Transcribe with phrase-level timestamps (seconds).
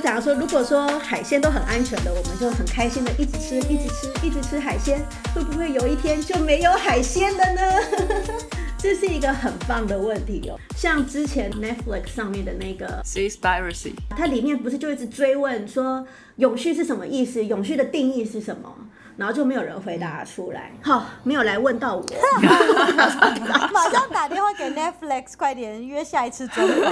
[0.00, 5.00] 假如说，如果说海鲜都很安全的，我们就很开心的一直吃，一直吃，一直吃海鲜，
[5.34, 7.60] 会不会有一天就没有海鲜了呢？
[8.78, 10.58] 这是一个很棒的问题哦。
[10.74, 17.44] 像之前 Netflix 上面的那个 Seaspiracy，它里面不是就一直追问说永续是什么意思？
[17.44, 18.74] 永续的定义是什么？
[19.18, 20.72] 然后就没有人回答出来。
[20.80, 22.02] 好，没有来问到我。
[23.70, 26.90] 马上打电话给 Netflix，快点约下一次专访。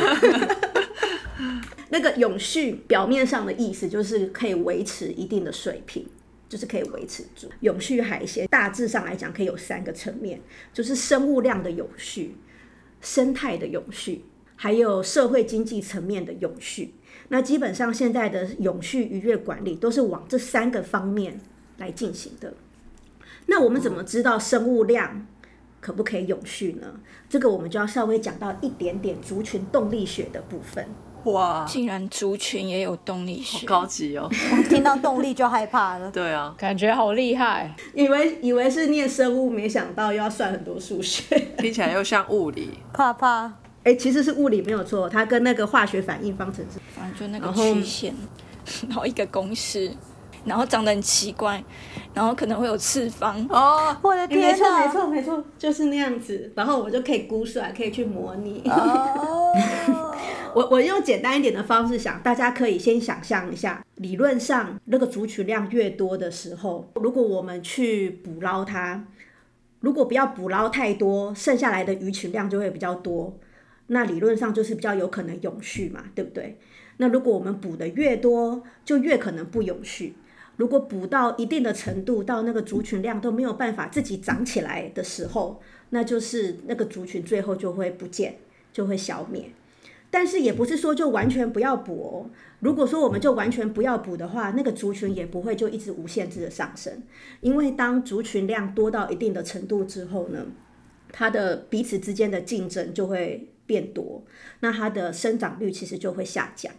[1.90, 6.06] 那个永续表面上的意思就是可以维持一定的水平，
[6.48, 7.48] 就是可以维持住。
[7.60, 10.40] 永续海鲜大致上来讲可以有三个层面，
[10.72, 12.36] 就是生物量的永续、
[13.00, 14.24] 生态的永续，
[14.56, 16.94] 还有社会经济层面的永续。
[17.28, 21.40] 那基本上现在的永续渔业管理都是往这三个方面
[21.78, 22.54] 来进行的。
[23.46, 25.26] 那我们怎么知道生物量
[25.80, 27.00] 可不可以永续呢？
[27.28, 30.86] 这个我们就要稍微讲到一点点族群动力学的部分。
[31.24, 34.28] 哇，竟然族群也有动力学，高级哦。
[34.68, 36.10] 听到动力就害怕了。
[36.12, 37.74] 对啊，感觉好厉害。
[37.94, 41.38] 以为以为是念生物，没想到又要算很多数学。
[41.58, 42.78] 听起来又像物理。
[42.92, 43.52] 怕怕，
[43.84, 46.78] 哎、其实是物理没有错，它跟那个化学反应方程式。
[46.94, 48.14] 反正就那个曲线，
[48.88, 49.90] 然后一个公式，
[50.44, 51.62] 然后长得很奇怪，
[52.14, 53.44] 然后可能会有次方。
[53.50, 54.78] 哦，我的诶没错！
[54.78, 56.50] 没错，没错，就是那样子。
[56.54, 58.62] 然后我就可以估算，可以去模拟。
[58.66, 59.52] 哦，
[60.54, 69.06] 我我用简单一点的方式想，大家可以先想象一下，理论上那个族群量越多的时候，如果我们去捕捞它，
[69.80, 73.38] 如果不要捕捞太多，剩下来的鱼群量就会比较多，
[73.88, 76.58] 那理论上就是比较有可能永续嘛，对不对？
[76.98, 80.14] 那如果我们捕的越多，就越可能不永续。
[80.56, 88.38] 如果捕到一定的程度，到那个族群量都没有办法自己长起来的时候，那就是那个族群最后就会不见，
[88.72, 89.50] 就会消灭。
[90.10, 92.30] 但是也不是说就完全不要补哦。
[92.60, 97.02] 如果说我们就完全不要补的话，那个族群也不会就一直无限制的上升，
[97.40, 100.46] 因为当族群量多到一定的程度之后呢，
[101.12, 104.24] 它的彼此之间的竞争就会变多，
[104.60, 106.72] 那它的生长率其实就会下降。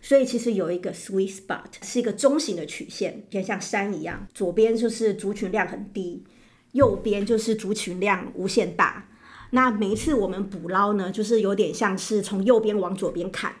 [0.00, 6.24] 所以其实有一个 sweet spot，是一个中型的曲线，就像山一样，左边就是族群量很低，
[6.72, 9.09] 右边就是族群量无限大。
[9.50, 13.52] 那每一次我们捕捞呢，就是有点像是从右边往左边砍。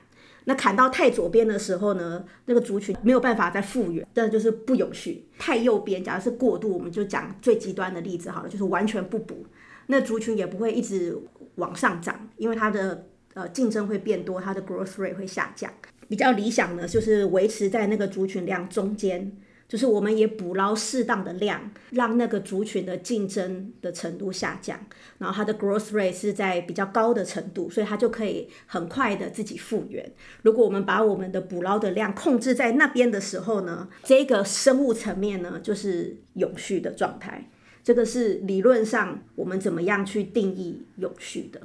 [0.44, 5.26] 那砍到太左边的时候呢，那个族群没有办法再复原，这就是不永续。
[5.38, 9.44] 太右边，假如是过度，我们就讲最极端的例子好了，就是完全不补，
[9.88, 11.16] 那族群也不会一直
[11.56, 15.70] 往上涨，因为它的呃竞争会变多，它的 growth rate 会下降。
[16.08, 19.30] 比较理想呢，就是维持在那个族群量中间，
[19.70, 24.76] 就是我们也捕捞适当的量，让那个族群的竞争的程度下降，
[25.18, 30.12] 然后它的 growth rate 是在比较高的程度，所以它就可以很快的自己复原。
[30.42, 37.48] 如果我们把我们的捕捞的量控制在那边的时候呢，这个生物层面呢就是永续的状态。
[37.84, 41.60] 这个是理论上我们怎么样去定义永续的。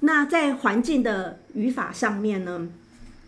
[0.00, 2.68] 那在环境的语法上面呢？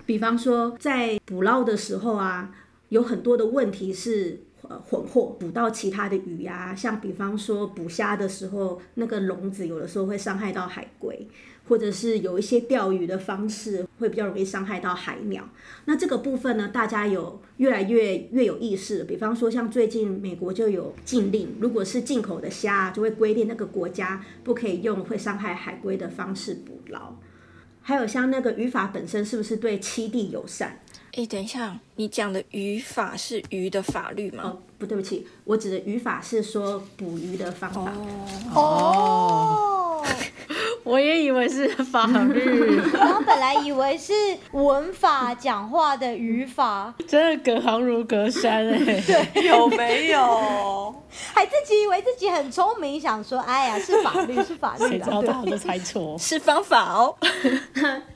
[0.06, 2.54] 比方说，在捕捞的时候啊，
[2.88, 11.26] 有很多的问题是呃混获，捕到其他的鱼呀、像比方说捕虾的时候，那个笼子有的时候会伤害到海龟，
[11.68, 15.48] 或者是有一些钓鱼的方式会比较容易伤害到海鸟。
[15.86, 19.02] 那这个部分呢，大家有越来越越有意识。
[19.04, 27.16] 比方说，像最近美国就有禁令，如果是进口的虾，就会规定那个国家不可以用会伤害海龟的方式捕捞。
[27.82, 30.80] 还有像那个语法本身是不是对栖地友善？
[31.16, 34.42] 哎，等一下，你讲的语法是鱼的法律吗？
[34.44, 37.90] 哦，不对不起，我指的语法是说捕鱼的方法。
[38.54, 39.65] 哦，
[40.86, 44.12] 我也以为是 法律，然后本来以为是
[44.52, 48.78] 文法讲话的语法，真的隔行如隔山哎、
[49.34, 51.02] 对有没有？
[51.34, 55.26] 还自己以为自己很聪明，想说，哎呀，是法律，是法律谁知道的。
[55.26, 56.16] 大家都猜错。
[56.20, 57.16] 是方法哦。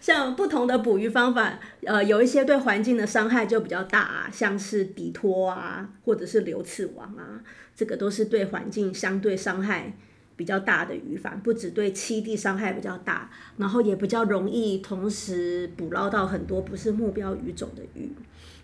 [0.01, 7.43] 像不同的捕鱼方法，呃，有一些对环境的伤害就比较大、啊，像是底拖啊，或者是流刺网啊，
[7.75, 9.93] 这个都是对环境相对伤害
[10.41, 18.11] 比较大的渔法，不只对栖地伤害比较大，然后也比较容易同时捕捞到很多不是目标鱼种的鱼，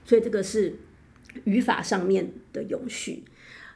[0.02, 0.78] 所以这个是
[1.44, 3.24] 语法上面的永续。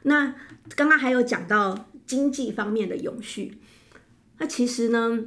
[0.01, 0.33] 那
[0.75, 3.59] 刚刚还有讲到经济方面的永续，
[4.39, 5.25] 那其实呢，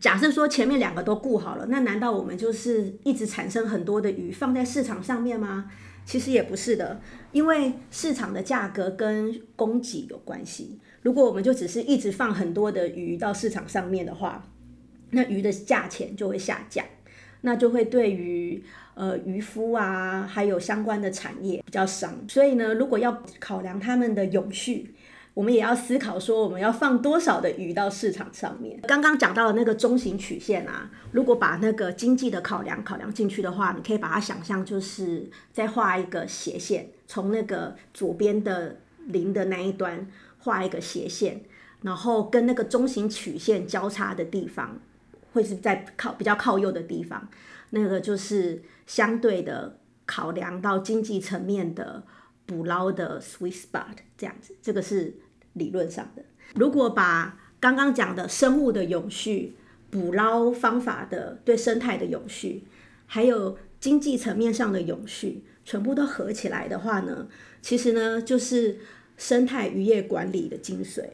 [0.00, 5.70] 假设说前面两个都顾好了，那难道我们就是一直产生很多的鱼放在市场上面吗？
[6.06, 7.02] 其实也不是的，
[7.32, 10.78] 因为市场的价格跟供给有关系。
[11.02, 14.44] 如果我们就只是一直放很多的鱼到市场上面的话，
[15.10, 16.84] 那鱼的价钱就会下降。
[17.42, 18.60] 那就会对于
[18.94, 22.12] 呃渔夫啊，还有相关的产业比较伤。
[22.28, 24.92] 所以呢，如果要考量他们的永续，
[25.34, 28.80] 我们也要思考说，我们要放多少的鱼到市场上面。
[28.88, 40.04] 刚刚讲到的那个中型曲线啊，如果把那个经济的考量考量进去的话，你可以把它想象就是再画一个斜线，从那个左边的零的那一端
[40.38, 41.42] 画一个斜线，
[41.82, 44.80] 然后跟那个中型曲线交叉的地方，
[45.32, 47.28] 会是在靠比较靠右的地方，
[47.70, 52.02] 那个就是相对的考量到经济层面的
[52.46, 55.14] 捕捞的 sweet spot 这样子，这个是
[55.52, 56.22] 理论上的。
[56.54, 59.56] 如果把刚刚讲的生物的永续、
[59.90, 62.64] 捕捞方法的对生态的永续，
[63.06, 67.28] 还有经济层面上的永续，全部都合起来的话呢，
[67.60, 68.78] 其实呢就是
[69.18, 71.04] 生态渔业管理的精髓。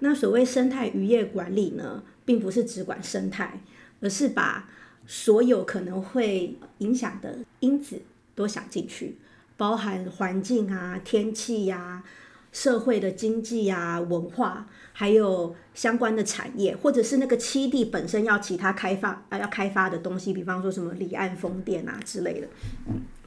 [0.00, 3.62] 那所谓生态渔业管理呢，并不是只管生态，
[4.00, 4.68] 而是把
[5.06, 8.00] 所有可能会影响的因子
[8.34, 9.18] 都想进去，
[9.56, 12.02] 包含环境啊、天气呀、
[12.50, 22.48] 社会的经济啊、文化，还有相关的产业，或者是那个栖地本身要其他开发啊要开发的东西，比方说什么离岸风电啊之类的，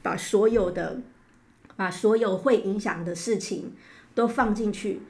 [0.02, 1.00] 把所有的
[1.76, 3.72] 把所有会影响的事情
[4.14, 5.02] 都放进去，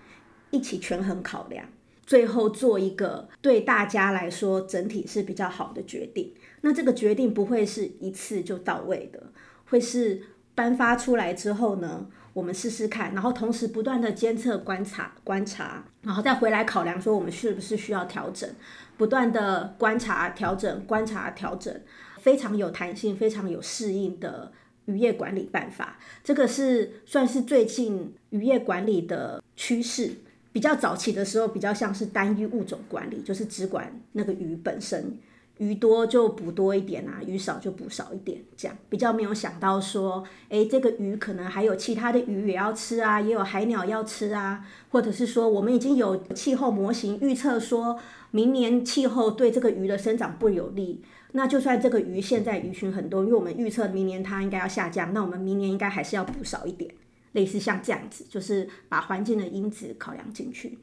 [0.50, 1.66] 一起权衡考量，
[2.06, 6.32] 最后做一个对大家来说整体是比较好的决定。
[6.62, 9.22] 那这个决定不会是一次就到位的，
[9.66, 10.22] 会是
[10.54, 18.48] 颁发出来之后呢，我们试试看，然后同时不断的监测、观察、观察，然后再回来考量说我们是不是需要调整，
[18.96, 21.78] 不断的观察、调整、观察、调整，
[22.20, 24.52] 非常有弹性、非常有适应的
[24.86, 25.98] 渔业管理办法。
[26.22, 30.12] 这个是算是最近渔业管理的趋势。
[30.52, 35.19] 比较早期的时候，比较像是单一物种管理，就是只管那个鱼本身，
[35.58, 47.98] 鱼多就捕多一点啊，鱼少就捕少一点，这样比较没有想到说，诶，这个鱼可能还有其他的鱼也要吃啊，也有海鸟要吃啊，或者是说我们已经有气候模型预测说，
[48.31, 51.02] 明年气候对这个鱼的生长不有利，
[51.36, 56.88] 那就算这个鱼现在鱼群很多，因为我们预测明年它应该要下降，那我们明年应该还是要补少一点。
[57.32, 60.78] 类似像这样子，就是把环境的因子考量进去。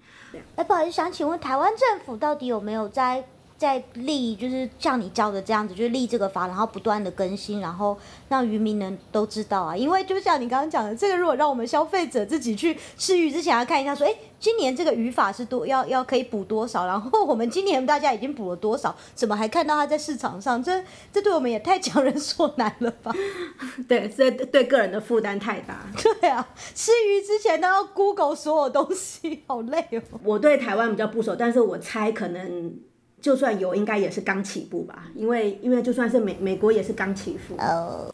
[0.57, 3.23] 哎，不好意思，想请问台湾政府到底有没有在
[3.61, 7.95] 在立，就是像你教的这样子，就是立这个法，然后不断的更新，然后
[8.27, 9.77] 让渔民能都知道啊？
[9.77, 20.63] 因为就像你刚刚讲的，这个如果让我们消费者自己去吃鱼之前要看一下，说，哎，今年这个渔法是多要要可以补多少，然后我们今年大家已经补了多少，怎么还看到它在市场上？
[20.63, 23.13] 这 这对我们也太强人所难了吧？
[23.87, 25.85] 对，这对个人的负担太大。
[26.19, 30.01] 对啊，吃鱼 之前都要 Google 所有东西，好累哦。
[30.23, 32.73] 我对台湾比较不熟，但是我猜可能
[33.21, 37.55] 就算有，应该也是刚起步吧，因为因为就算是美美国也是刚起步。
[37.57, 38.13] 哦，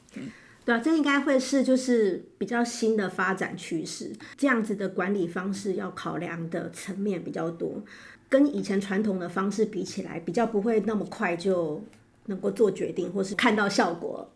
[0.66, 7.82] 对啊，这应该会是就是比较新的发展趋势，这样子的管理方式要考量的层面比较多，
[8.28, 11.82] 跟以前传统的方式比起来，比较不会那么快就
[12.26, 14.30] 能够做决定或是看到效果。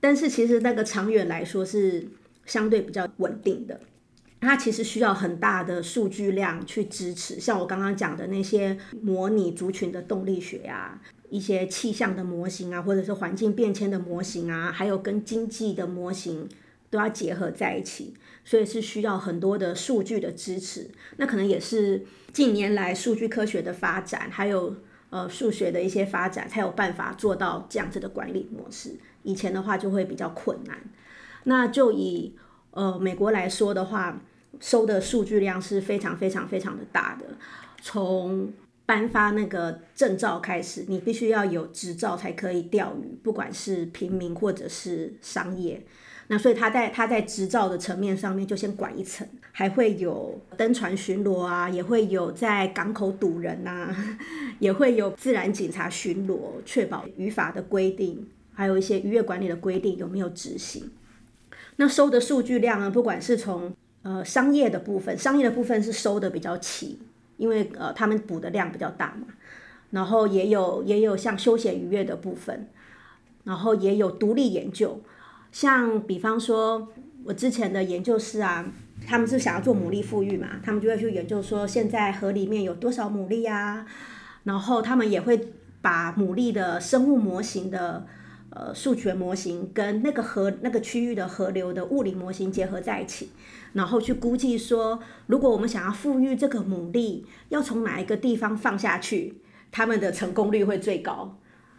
[0.00, 2.06] 但是其实那个长远来说是
[2.46, 3.78] 相对比较稳定的，
[4.40, 11.00] 它其实需要很大的数据量去支持，像我刚刚讲的那些模拟族群的动力学啊，
[11.30, 16.48] 一些气象的模型啊，或者是环境变迁的模型啊，还有跟经济的模型
[16.90, 18.14] 都要结合在一起，
[18.44, 20.90] 所以是需要很多的数据的支持。
[21.16, 24.76] 那可能也是近年来数据科学的发展，还有
[25.10, 28.94] 呃数学的一些发展，才有办法做到这样子的管理模式。
[29.22, 30.78] 以前的话就会比较困难。
[31.44, 32.34] 那就以
[32.76, 34.20] 呃美国来说的话，
[34.60, 37.26] 收的数据量是非常非常非常的大的。
[37.80, 38.52] 从
[38.84, 45.82] 颁发那个证照开始，你必须要有执照才可以钓鱼，不管是平民或者是商业。
[46.28, 53.96] 那所以他在他在执照的层面上面就先管一层，还会有登船巡逻啊，也会有在港口堵人呐、
[54.58, 58.28] 也会有自然警察巡逻，确保渔法的规定。
[58.52, 60.90] 还有一些渔业管理的规定有没有执行？
[61.78, 62.90] 那收的数据量呢？
[62.90, 63.70] 不管是从
[64.02, 66.98] 呃商业的部分，商业的部分是收的比较齐，
[67.36, 69.26] 因为呃他们补的量比较大嘛。
[69.90, 72.68] 然后也有也有像休闲渔业的部分，
[73.44, 75.00] 然后也有独立研究，
[75.52, 76.88] 像比方说
[77.24, 78.72] 我之前的研究室啊，
[79.06, 83.86] 他们是想要做牡蛎富裕嘛，他们就会去研究说现在河里面有多少牡蛎啊，
[84.44, 85.52] 然后他们也会
[85.82, 88.06] 把牡蛎的生物模型的。
[88.50, 93.30] 呃，数学模型跟那个河那个区域的河流的物理模型结合在一起，
[93.74, 99.34] 然后去估计说，如果我们想要富裕这个牡蛎，要从哪一个地方放下去，
[99.70, 101.38] 他们的成功率会最高。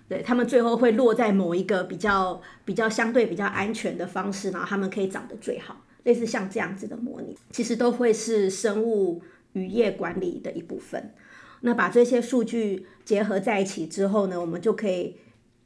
[0.10, 9.22] 对他们最后会落在某一个比较比较相对比较安全的方式，然后他们可以长得最好，类似像这样子的模拟，其实都会是生物
[9.52, 11.14] 渔业管理的一部分。
[11.62, 15.18] 那把这些数据结合在一起之后呢，我们就可以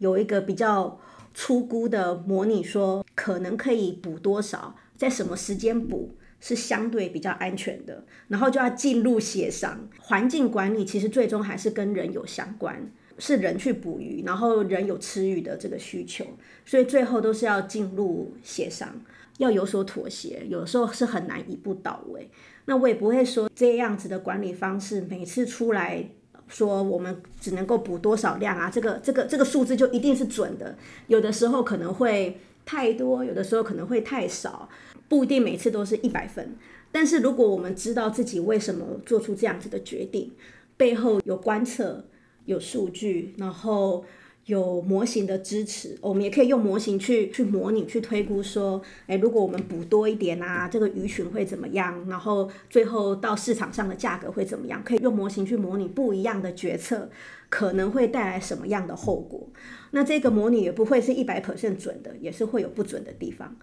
[0.02, 1.00] 有一个比较
[1.32, 9.88] 粗估的模拟，说可能可以补多少，在什么时间补是相对比较安全的，然后就要进入协商。
[10.00, 16.26] 环境管理其实最终还是跟人有相关，是人去捕鱼，然后人有吃鱼的这个需求，
[16.66, 18.90] 所以最后都是要进入协商，
[19.38, 22.28] 要有所妥协，有时候是很难一步到位。
[22.66, 26.10] 那我也不会说这样子的管理方式，每次出来
[26.52, 30.76] 说我们只能够补多少量啊，这个这个这个数字就一定是准的。
[31.08, 34.70] 有的时候可能会太多，有的时候可能会太少，
[35.08, 36.56] 不一定每次都是一百分。
[36.92, 40.32] 但是如果我们知道自己为什么做出这样子的决定，
[40.76, 42.04] 背后有观测、
[42.46, 44.04] 有数据，然后。
[44.46, 52.04] 有模型的支持，我们也可以用模型去去模拟、去推估，说，哎，如果我们补多一点啊，这个鱼群会怎么样？
[52.10, 54.82] 然后最后到市场上的价格会怎么样？
[54.84, 57.10] 可以用模型去模拟不一样的决策
[57.50, 59.48] 可能会带来什么样的后果。
[59.92, 63.56] 那这个模拟也不会是一百 percent 准的，也是会有不准的地方，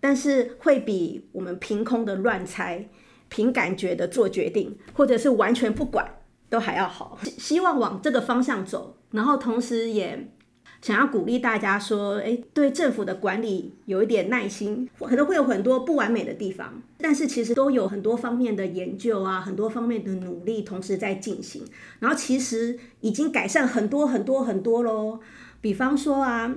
[0.00, 2.88] 但是会比我们凭空的乱猜、
[3.28, 6.08] 凭感觉的做决定，或者是完全不管
[6.52, 7.18] 都还要好。
[7.38, 8.98] 希望往这个方向走。
[9.12, 10.28] 然后同时也
[10.82, 21.64] 想要鼓励大家说，哎，对政府的管理有一点耐心，可能会有很多不完美的地方，但是其实都有很多方面的研究啊，很多方面的努力同时在进行，
[22.00, 25.20] 然后其实已经改善很多很多很多喽。
[25.60, 26.54] 比方说啊，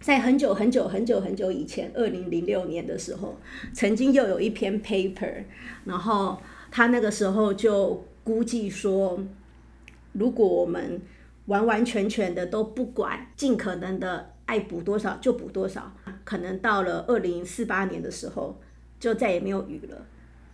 [0.00, 3.38] 在很久很久很久很久以前，二零零六年的时候，
[3.72, 5.44] 曾经又有一篇 paper，
[5.84, 6.38] 然后
[6.70, 9.20] 他那个时候就估计说，
[10.12, 11.00] 如果我们
[11.46, 18.60] 完完全全的都不管，尽可能的爱补多少就补多少，可能到了二零四八年的时候，
[18.98, 20.06] 就再也没有鱼了。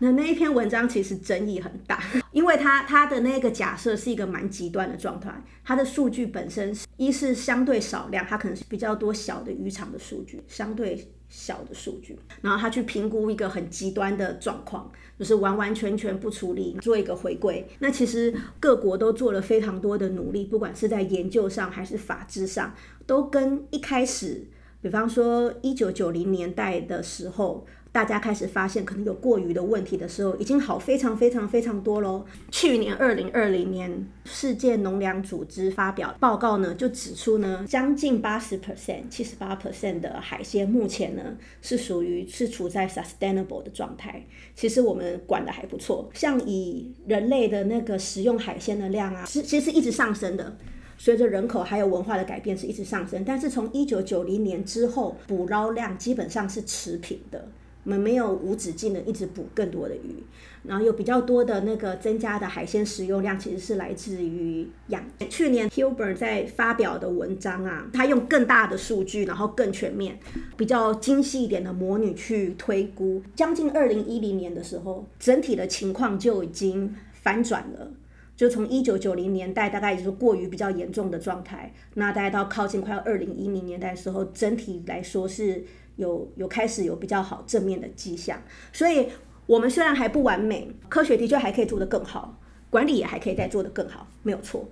[0.02, 5.30] 那那一篇文章其实争议很大， 因为它它的那个假设是一个蛮极端的状态，
[5.62, 17.66] 它的数据本身一是相对少量，它可能是比较多小的渔场的数据，相对小的数据，然后他去评估一个很极端的状况，就是完完全全不处理，做一个回归。
[17.78, 22.74] 那其实各国都做了非常多的努力，不管是在研究上还是法制上，
[23.06, 24.44] 都跟一开始，
[24.82, 27.66] 比方说一九九零年代的时候。
[27.92, 32.24] 大家开始发现可能有过于的问题的时候，已经好非常非常非常多喽。
[32.52, 44.24] 去年二零二零年，世界农粮组织发表报告呢，就指出呢，将近八十 percent、七十八 percent 的海鲜目前呢是属于是处在 sustainable 的状态。
[44.54, 50.56] 其实我们管的还不错，像以人类的那个食用海鲜的量啊，其其实一直上升的，
[50.96, 53.24] 随着人口还有文化的改变是一直上升。
[53.24, 57.48] 但是从一九九零年之后，捕捞量基本上是持平的。
[57.84, 60.22] 我们没有无止境的一直捕更多的鱼，
[60.64, 65.02] 然后有比较多的那个增加的海鲜食用量，其实是来自于养。
[65.30, 70.18] 去年 Hilbert 在发表的文章啊，他用更大的数据，然后更全面、
[70.58, 77.90] 比较精细一点的模拟去推估，将近二零一零年的时候，整体的情况就已经反转了。
[78.36, 85.64] 就从一九九零年代大概也是过于比较严重的状态，那大概到靠近快要二零一零年代的时候，整体来说是。
[85.96, 88.42] 有有开始有比较好正面的迹象，
[88.72, 89.08] 所以
[89.46, 92.38] 我们虽然还不完美，科学的确还可以做得更好，
[92.70, 94.68] 管理也还可以再做得更好，没有错。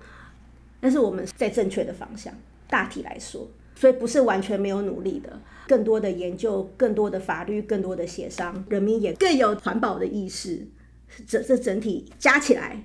[0.81, 2.33] 但是我们在正确的方向，
[2.69, 10.67] 大体来说，所以不是完全没有努力的，更多的研究，更多的法律，更多的协商，人民也更有环保的意识，
[11.27, 12.85] 这这整体加起来。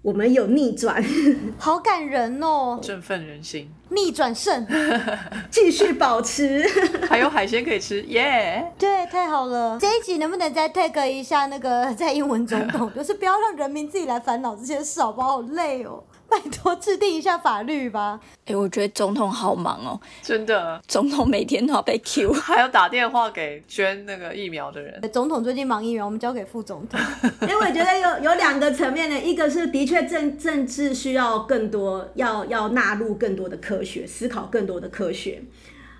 [0.00, 1.04] 我们有逆转，
[1.58, 2.78] 好感人哦！
[2.80, 4.64] 振奋人心，逆转胜，
[5.50, 6.64] 继续保持，
[7.08, 8.72] 还有海鲜可以吃，耶！
[8.78, 9.76] 对，太好了。
[9.80, 15.28] 这一集能不能再 tag 一下那个在英文总统，就是不要让人民自己来烦恼这些事，好不好？
[15.28, 16.02] 好累哦。
[16.28, 18.20] 拜托，制定一下法律吧。
[18.44, 20.80] 哎，我觉得总统好忙哦，真的。
[20.86, 25.00] 总统每天都要被 Q， 还要打电话给捐那个疫苗的人。
[25.10, 27.00] 总统最近忙疫苗，我们交给副总统。
[27.42, 35.42] 因为我觉得有有两个层面的，一个是的确政政治需要更多，要要纳入更多的科学思考，更多的科学。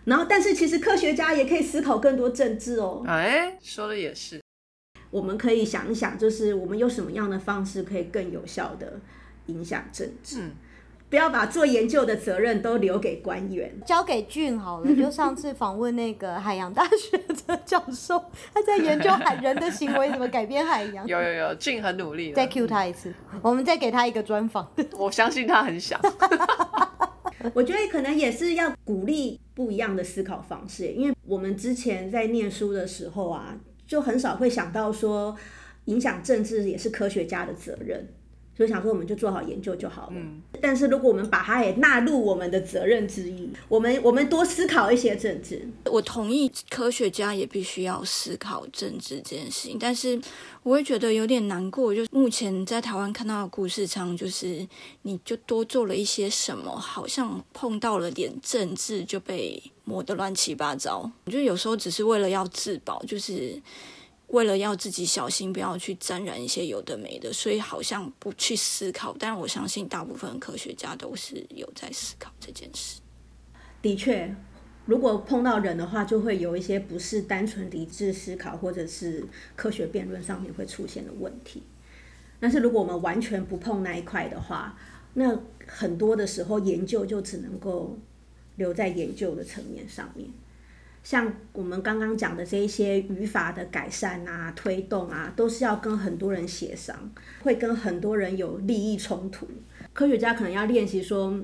[0.04, 3.02] 然后，但是其实科学家也可以思考更多政治哦。
[3.06, 4.40] 哎，说的也是。
[5.10, 9.00] 我们可以想一想，就是我们有什么样的方式可以更有效的。
[9.48, 10.40] 影响政治，
[11.10, 14.86] 不要把做研究的责任都留给官员，交给俊好了。
[14.94, 18.22] 就上次访问那个海洋大学的教授，
[18.54, 21.04] 他在研究海人的行为怎么改变海洋。
[21.08, 22.32] 有有有，俊很努力。
[22.32, 23.12] 再 Q 他一次，
[23.42, 24.70] 我们再给他一个专访。
[24.96, 26.00] 我相信他很想。
[27.54, 35.34] 我我觉得可能也是要鼓励不一样的思考方式，因为我们之前在念书的时候啊，就很少会想到说
[35.86, 38.08] 影响政治也是科学家的责任。
[38.58, 40.16] 所以想说，我们就做好研究就好了。
[40.60, 45.64] 但是如果我们把它也纳入我们的责任之一，我们我们多思考一些政治。
[45.84, 50.20] 我同意科学家也必须要思考政治这件事情，但是
[50.64, 54.66] 我会觉得有点难过，就是目前在台湾看到的故事上，就是
[55.02, 61.08] 你就多做了一些什么，好像碰到了点政治就被抹得乱七八糟。
[61.26, 63.62] 我觉得有时候只是为了要自保，就是。
[64.28, 69.16] 为了要自己小心，不要去沾染一些有的没的，所以好像不去思考。
[69.18, 73.00] 但我相信大部分科学家都是有在思考这件事。
[73.80, 74.34] 的确，
[74.84, 79.24] 如果碰到人的话，就会有一些不是单纯理智思考或者是
[79.56, 81.62] 科学辩论上面会出现的问题。
[82.38, 84.78] 但是如果我们完全不碰那一块的话，
[85.14, 87.98] 那很多的时候研究就只能够
[88.56, 90.28] 留在研究的层面上面。
[91.08, 97.10] 像我们刚刚讲的这一些语法的改善啊、推动啊，都是要跟很多人协商，
[97.40, 99.48] 会跟很多人有利益冲突。
[99.94, 101.34] 科学家可能要练习说，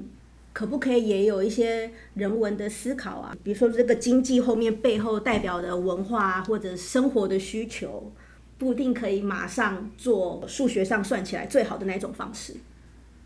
[0.52, 3.35] 可不可以也有一些人文的思考啊？
[3.42, 8.12] 比如说这个经济后面背后代表的文化或者生活的需求，
[8.59, 12.54] 不一定可以马上做数学上算起来最好的那种方式。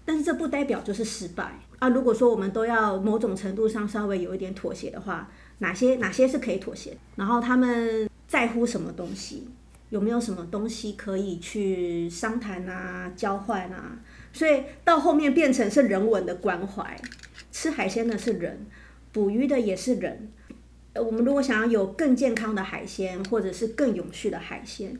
[0.05, 1.89] 但是这不代表就是失败啊！
[1.89, 5.29] 如果说我们都要某种程度上稍微有一点妥协的话。
[5.59, 6.97] 哪些哪些是可以妥协？
[7.17, 9.49] 然后他们在乎什么东西？
[9.91, 13.99] 有没有什么东西可以去商谈啊、交换啊？
[14.33, 16.95] 所以到后面变成是人文的关怀。
[17.51, 18.67] 吃海鲜的是人，
[19.13, 20.31] 捕鱼的也是人。
[20.95, 24.97] 我们如果想要有更健康的海鲜，或者是更永续的海鲜，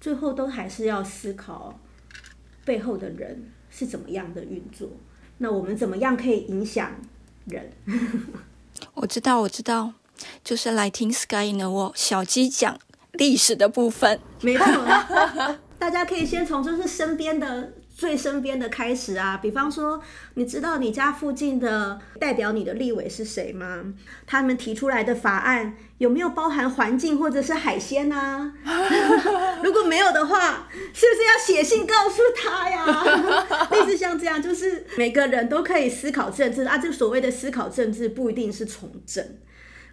[0.00, 1.80] 最后都还是要思考
[2.64, 4.88] 背后的人是怎么样的运作。
[5.38, 6.90] 那我们怎么样可以影响
[7.46, 7.72] 人？
[8.94, 9.94] 我知道，我知道。
[10.44, 12.78] 就是来听 Sky 呢，我小鸡讲
[13.12, 14.18] 历史的部分。
[14.40, 14.64] 没错，
[15.78, 19.36] 大家可以先从就是身边的最身边的开始啊。
[19.36, 20.00] 比方说，
[20.34, 23.84] 你知道你家附近的代表你的立委是谁吗？
[24.26, 28.54] 他们提出来的法案有没有包含环境或者是海鲜呢？
[29.62, 33.04] 如果没有的话，是不是要写信告诉他呀？
[33.70, 36.78] 类似像这样，就是每个人都可以思考政治啊。
[36.78, 39.24] 这所谓的思考政治，不一定是从政。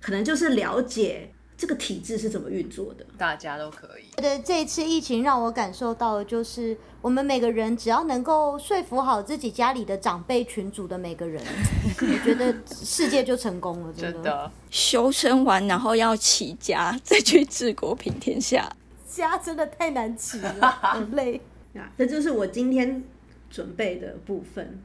[0.01, 4.05] 可能就是了解这个体制是怎么运作的，大家都可以。
[4.15, 11.43] 对，这一次疫情让我感受到的就是，我们每个人只要能够说服好自己家里的长辈群组的每个人，
[11.99, 13.93] 我觉得世界就成功了。
[13.93, 18.71] 真的，修身完然后要起家，再去治国平天下，
[19.09, 21.41] 家真的太难起了， 好累
[21.75, 21.91] 啊！
[21.97, 23.03] 这就是我今天
[23.49, 24.81] 准备的部分。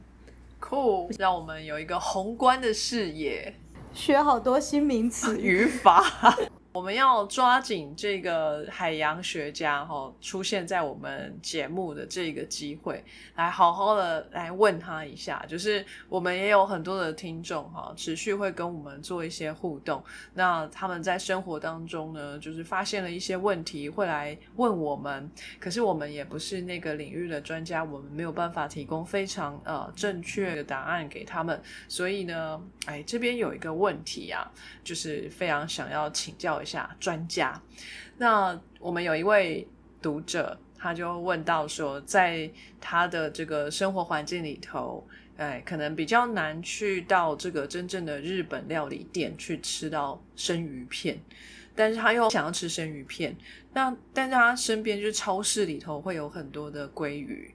[0.59, 3.55] 酷，让我们有一个宏观的视野。
[3.95, 6.03] 学好多新名词， 语法。
[6.75, 13.01] 我们要抓紧这个海洋学家哈出现在我们节目的这个机会，
[13.35, 15.41] 来好好的来问他一下。
[15.47, 20.03] 就是我们也有很多的听众哈，持续会跟我们做一些互动。
[20.33, 25.31] 那他们在生活当中呢，就是发现了一些问题，会来问我们。
[25.61, 31.61] 可是我们也不是那个领域的专家，我们没有办法提供非常呃正确的答案给他们。
[31.87, 34.51] 所以呢，哎，这边有一个问题啊，
[34.83, 36.61] 就是非常想要请教。
[36.65, 37.61] 下专家，
[38.17, 39.67] 那我们有一位
[40.01, 42.49] 读者，他就问到说，在
[42.81, 51.17] 他的这个生活环境里头，哎，可能比较难去到这个真正的日本料理店去吃到生鱼片，
[51.73, 53.35] 但是他又想要吃生鱼片，
[53.73, 57.54] 那但是他身边就是超市里头会有很多的鲑鱼。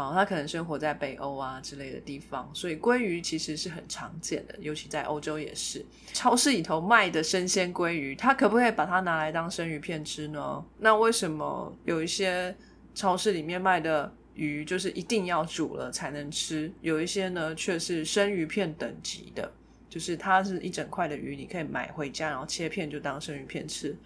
[0.00, 5.84] 哦，他可能生活在北欧啊之类的地方，所以鲑鱼其实是很常见的，尤其在欧洲也是。
[6.12, 10.64] 超市里头卖的生鲜鲑鱼，他可不可以把它拿来当生鱼片吃呢？
[10.78, 12.54] 那为什么有一些
[12.94, 19.52] 超市里面卖的鱼就是一定要煮了才能吃，有一些呢却是生鱼片等级的，
[19.88, 23.96] 就是它是一整块的鱼，你可以买回家，然后切片就当生鱼片吃。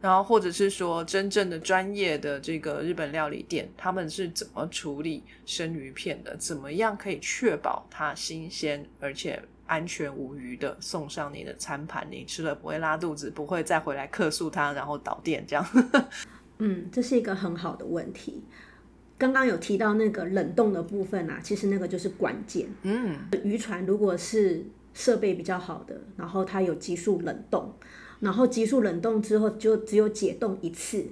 [0.00, 6.36] 然后，或者是说，真正的专业的这个日本料理店，他们是怎么处理生鱼片的？
[6.36, 12.06] 怎么样可以确保它新鲜而且安全无虞的送上你的餐盘？
[12.08, 15.66] 你吃了不会拉肚子，不会再回来客诉它，然后倒店这样？
[16.58, 18.44] 嗯，这是一个很好的问题。
[19.18, 22.68] 刚刚有提到那个冷冻的部分啊，其实那个就是关键。
[22.82, 27.74] 嗯，渔船如果是设备比较好的，然后它有急速冷冻。
[28.20, 31.04] 然后急速冷冻之后，就只有解冻一次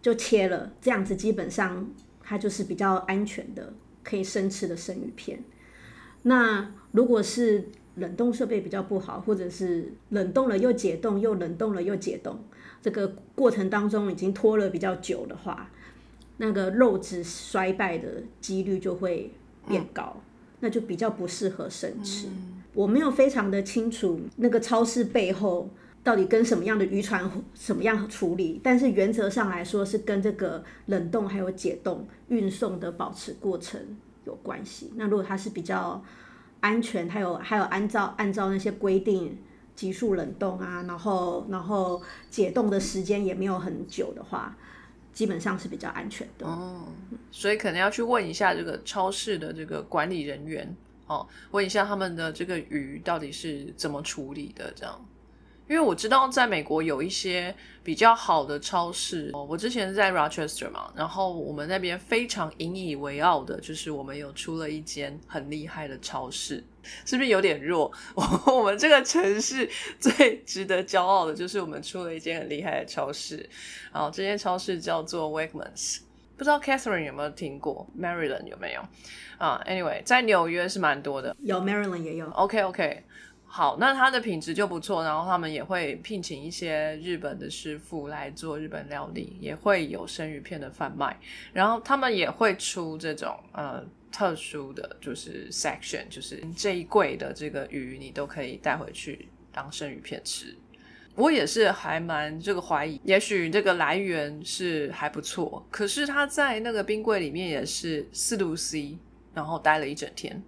[0.00, 1.88] 就切了，这样子基本上
[2.20, 5.42] 它就是比较安全的，可以生吃的生鱼片。
[6.22, 12.38] 那如果是冷冻设备比较不好，或者是冷冻了又解冻，又冷冻了又解冻，
[12.80, 15.70] 这个过程当中已经拖了比较久的话，
[16.38, 19.30] 那个肉质衰败的几率就会
[19.68, 20.20] 变高，
[20.60, 22.28] 那就比较不适合生吃。
[22.74, 25.68] 我没有非常的清楚那个超市背后
[26.04, 33.80] 到底跟什么样的渔船什么样处理，但是原则上来说是跟这个冷冻还有解冻运送的保持过程
[34.24, 34.92] 有关系。
[34.96, 36.02] 那如果它是比较
[36.60, 39.38] 安全，还有还有按照按照那些规定
[39.76, 44.56] 急速冷冻啊，然后然后解冻的时间也没有很久的话，
[45.12, 46.44] 基本上是比较安全的。
[46.44, 46.88] 哦，
[47.30, 55.00] 所以可能要去问一下这个超市的这个管理人员哦，问一下他们的这个鱼到底是怎么处理的，这样。
[55.72, 66.62] 因为我知道在美国有一些比较好的超市，哦我之前是在 Rochester 嘛，然后我们那边非常引以为傲的就是我们有出了一间很厉害的超市，
[67.06, 67.90] 是不是有点弱？
[68.14, 68.22] 我
[68.58, 69.66] 我们这个城市
[69.98, 73.48] 最值得骄傲的就是我们出了一间很厉害的超市，
[73.92, 76.00] 啊，这间超市叫做 Wegmans。
[76.34, 78.82] 不知道 Catherine 有没有听过，Maryland 有没有？
[79.38, 81.36] 啊，Anyway，在纽约是蛮多的。
[81.40, 82.28] 有 Maryland 也有。
[82.30, 83.04] OK OK，
[83.54, 91.14] 好，那它的品质就不错，然后他们也会聘请一些日本的师傅来做日本料理，也会有生鱼片的贩卖，
[91.52, 100.56] 然后他们也会出这种呃特殊的就是 section，就是这一柜的这个鱼你都可以带回去当生鱼片吃。
[101.14, 108.96] 我也是还蛮这个怀疑，也许这个来源是还不错，可是他在那个冰柜里面也是四度 C，
[109.34, 110.42] 然后待了一整天，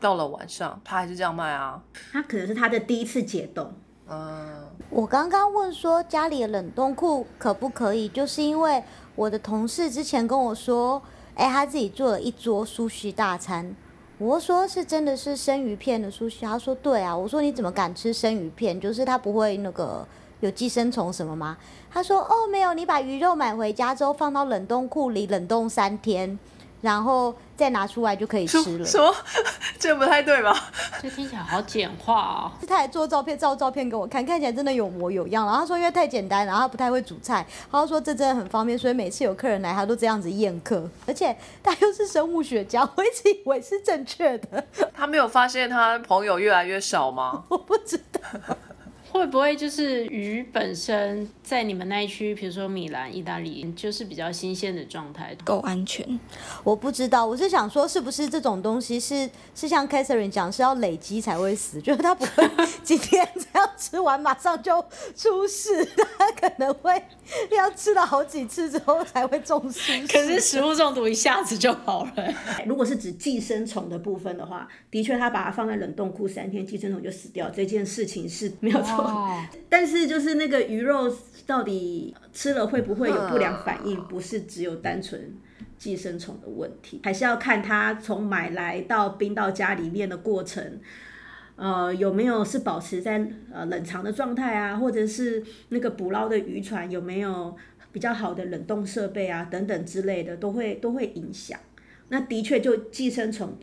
[0.00, 1.80] 到了晚上他还是这样卖啊。
[2.12, 3.72] 他可能是他的第一次解冻。
[4.08, 8.82] 嗯，我刚刚问说家里的冷冻库可不可以，就是因为
[9.14, 11.00] 我的同事之前跟我说，
[11.34, 13.76] 哎、他自己做了一桌苏须大餐。
[14.18, 17.16] 我说是真的是生鱼片的苏须，他说对啊。
[17.16, 18.80] 我说你怎么敢吃生鱼片？
[18.80, 20.06] 就是它不会那个
[20.40, 21.56] 有寄生虫什么吗？
[21.88, 26.36] 他说哦没有，你把鱼肉买回家之后放到冷冻库里冷冻三天，
[26.80, 28.84] 然后再拿出来就可以吃了。
[28.84, 29.14] 什么？
[29.78, 30.70] 这不太对吧？
[31.02, 32.52] 这听起来好简化哦。
[32.66, 35.44] 他还做照片，照照片给我看，看起来真的有模有样。
[35.46, 40.88] 然后他说因为太简单，然后他不太会煮菜，他说这真的很方便，所以每次有客人来，他都这样子宴客。
[41.06, 44.64] 而且他又是生物学家，我一直以为是正确的，
[44.94, 47.44] 他没有发现他朋友越来越少吗？
[47.48, 48.20] 我不知道。
[49.12, 55.36] 会不会就是鱼本身在你们那一区，比如说米兰、意大利，就是比较新鲜的状态？
[55.44, 56.18] 够安全。
[56.62, 62.48] 我不知道，我是想说，是不是这种东西是是像 Catherine 讲，是要累积才会死，就是他不会
[62.84, 64.80] 今天这样吃完马上就
[65.16, 65.84] 出事，
[66.16, 67.02] 他可能会
[67.50, 69.92] 要吃了好几次之后才会中暑。
[70.08, 72.12] 可是食物中毒一下子就好了。
[72.64, 78.99] 如果是指寄生虫的部分的话，的确，它把它放在冷冻库三天，寄生虫就死掉，这件事情是没有错。
[79.02, 81.14] 哦， 但是就是那个鱼肉
[81.46, 85.36] 到底吃了会不会有不良反应，不是只有单纯
[85.76, 90.80] 寄生虫的问题，还是要看它从买来到冰到家里面的过程。
[91.56, 97.54] 呃，有没有是保持在呃冷藏的状态啊，或者是那个捕捞的渔船有没有
[97.92, 101.60] 比较好的冷冻设备啊，等等之类的，都会都会影响。
[102.08, 103.58] 那的确，就寄生虫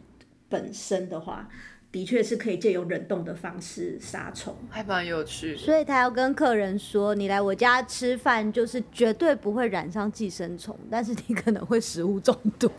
[0.47, 1.49] 本身的话，
[1.91, 4.55] 的确是可以借由冷冻的方式杀虫。
[4.69, 5.57] 还蛮有趣的。
[5.57, 12.69] 所以他要跟客人说，你来我家吃饭，就是绝对不会染上寄生虫，但是你可能会食物中毒。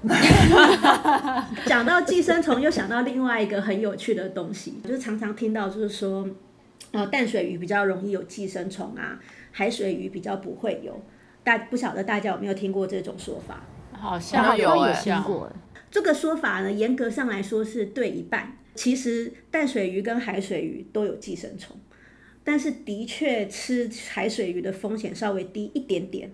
[1.67, 6.29] 讲到寄生虫，又想到另外一个很有趣的东西，就是常常听到就是说，
[6.93, 9.19] 呃，淡水鱼比较容易有寄生虫啊，
[9.51, 11.01] 海水鱼比较不会有。
[11.43, 13.63] 大不晓得大家有没有听过这种说法？
[13.93, 15.51] 好像有欸有听像过，
[15.91, 18.58] 这个说法呢，严格上来说是对一半。
[18.79, 21.77] 其实淡水鱼跟海水鱼都有寄生虫，
[22.45, 26.31] 但是的确吃海水鱼的风险稍微低一点点。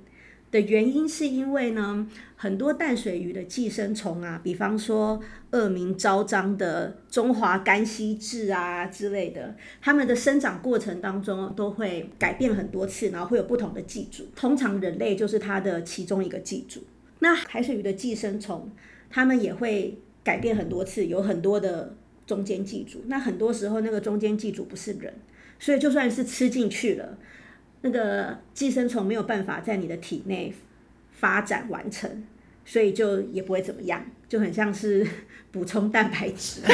[0.51, 5.19] 的原因是因为呢，很多淡水鱼的寄生虫啊，比方说
[5.53, 14.27] 恶名昭彰的中华干溪蛭啊之类的，它们的生长过程当中都会改变很多次，然后会有不同的寄主。
[14.37, 16.85] 通常人类就是它的其中一个寄主。
[17.21, 18.71] 那海水鱼的寄生虫，
[19.09, 23.05] 它们也会改变很多次，有很多的中间寄主。
[23.07, 25.13] 那很多时候那个中间寄主不是人，
[25.59, 27.19] 所以就算是吃进去了，
[27.83, 30.53] 那个寄生虫没有办法在你的体内
[31.13, 32.25] 发展完成，
[32.65, 35.07] 所以就也不会怎么样，就很像是
[35.53, 36.73] 补充蛋白质 这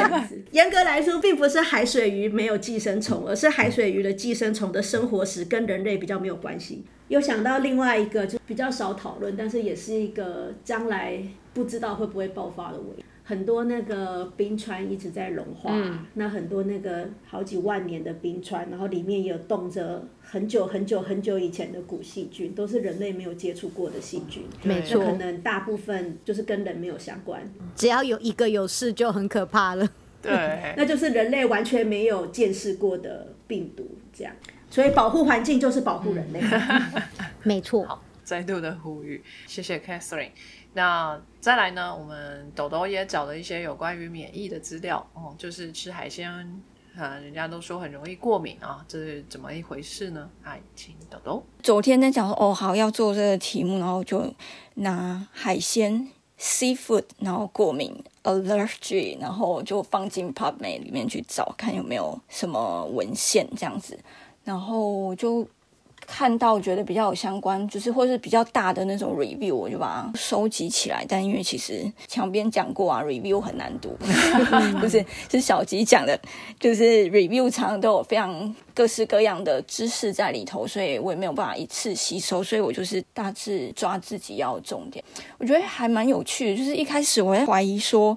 [0.00, 0.40] 样子。
[0.52, 6.84] 严格来说，并不是海水鱼没有寄生虫，而是海水鱼的寄生虫的生活史跟人类比较没有关系。
[7.08, 11.22] 又想到另外一个，就比较少讨论，但是也是一个将来
[11.54, 13.04] 不知道会不会爆发的危。
[13.28, 15.70] 很多那个冰川一直在融化，
[16.14, 24.44] 那很多那个好几万年的冰川，然后里面有冻着很久很久很久以前的古细菌，都是人类没有接触过的细菌。
[24.62, 27.42] 没错那可能大部分就是跟人没有相关，
[27.76, 29.86] 只要有一个有事就很可怕了。
[30.22, 30.32] 对，
[30.74, 34.32] 那就是人类完全没有见识过的病毒，这样。
[34.70, 36.40] 所以保护环境就是保护人类。
[37.44, 40.30] 没错，再度的呼吁，谢谢 Catherine。
[40.74, 46.62] 那再来呢，我们豆豆也找了一些有关于免疫的资料哦，就是吃海鲜，
[46.96, 50.30] 呃，人家都说很容易过敏啊，这是怎么一回事呢？
[50.44, 51.42] 哎，请豆豆。
[51.62, 54.32] 昨天在讲说哦，好要做这个题目，然后就
[54.74, 63.98] 拿海鲜 seafood，然后过敏 allergy，然后就放进 PubMed 里面去找，看有没有什么文献这样子，
[64.44, 65.48] 然后就。
[66.10, 71.04] 看到觉得比较有相关，就是或是比较大的那种 review，我就把它收集起来。
[71.06, 73.90] 但因为其实墙边讲过啊，review 很难读，
[74.80, 76.18] 不是是小吉讲的，
[76.58, 85.04] 就是 review 常都有非常各式各样的知识在里头，所以我也没有办法一次吸收，所以我就是大致抓自己要重点。
[85.36, 88.16] 我觉得还蛮有趣的，就是一开始我在怀疑说，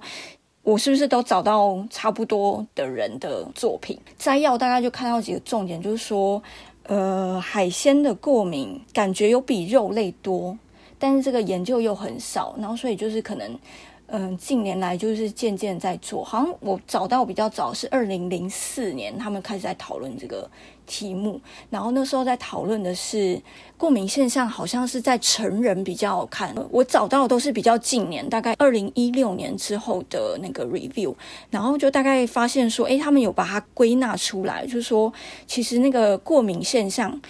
[0.64, 6.42] 我是不是都找到差不多的人的作品摘要，大概就看到几个重点，就是说。
[6.84, 10.58] 呃，海鲜的过敏感觉有比肉类多，
[10.98, 13.60] 但是这个研究又很少，然后所以就是可能，
[14.08, 20.50] 嗯，近年来就是渐渐在做，好像我找到比较早是二零零四年，他们开始在讨论这个。
[20.92, 23.42] 题目，然后那时候在讨论的是
[23.78, 26.54] 过敏现象，好像是在成人比较好看。
[26.70, 31.16] 我找到的都是比较近年，大概二零一六年之后的那个 review，
[31.50, 35.14] 然后就大概发现说，诶，他们有把它归纳出来，就是说，
[35.48, 37.22] 其实那个过敏现象。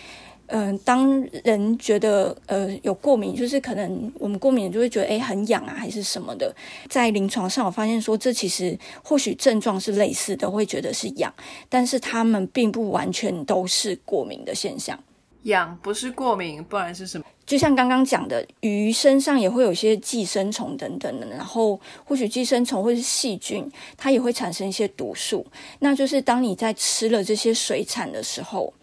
[0.53, 1.09] 嗯，当
[1.45, 6.53] 人觉得呃有过敏，就是可能我们过敏就会觉得诶很痒啊，还是什么的。
[6.89, 11.33] 在临床上，我发现说这其实或许症状是类似的，会觉得是痒，
[11.69, 14.99] 但是他们并不完全都是过敏的现象。
[15.43, 17.25] 痒不是过敏，不然是什么？
[17.45, 25.47] 就像刚刚讲的，鱼身上也会有一些寄生虫等等的，然后或许寄生虫或是细菌，它也会产生一些毒素。
[25.79, 28.73] 那就是当你在吃了这些水产的时候。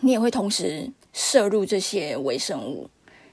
[0.00, 2.88] 你也会同时摄入这些微生物，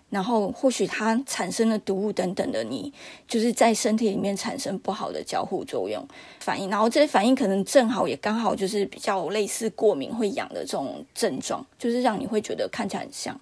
[0.10, 2.92] 然后或许它产生的毒物等等的，你
[3.28, 6.06] 就是在身体里面产生不好的交互作用
[6.40, 13.40] 反应，然后这些反应可能正好也刚好就是比较类似过敏会痒的这种症状，就是让你会觉得看起来很像。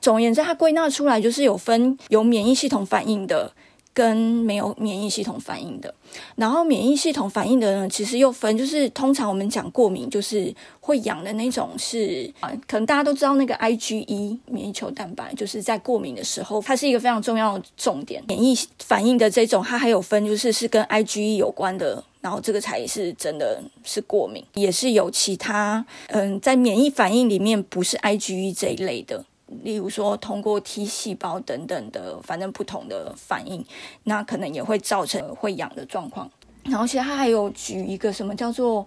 [0.00, 3.52] 总而言之，它归纳出来就是有分有免疫系统反应的。
[3.94, 5.94] 跟没有免疫系统反应的，
[6.36, 18.22] 然后免疫系统反应的呢，其实又分，就是通常我们讲过敏，就是会痒的那种，是啊，可能大家都知道那个 IgE 免疫球蛋白，就是在过敏的时候，它是一个非常重要的重点。
[18.28, 29.24] 免疫反应的这种，它还有分，就是是跟 IgE 有关的，然后这个才是真的是过敏，也是有其他，嗯，在免疫反应里面不是 IgE 这一类的。
[29.62, 33.64] 例如说，通过 T 细胞等等的，反正不同的反应，
[34.04, 36.30] 那可能也会造成会痒的状况。
[36.64, 38.86] 然后，其实他还有举一个什么叫做，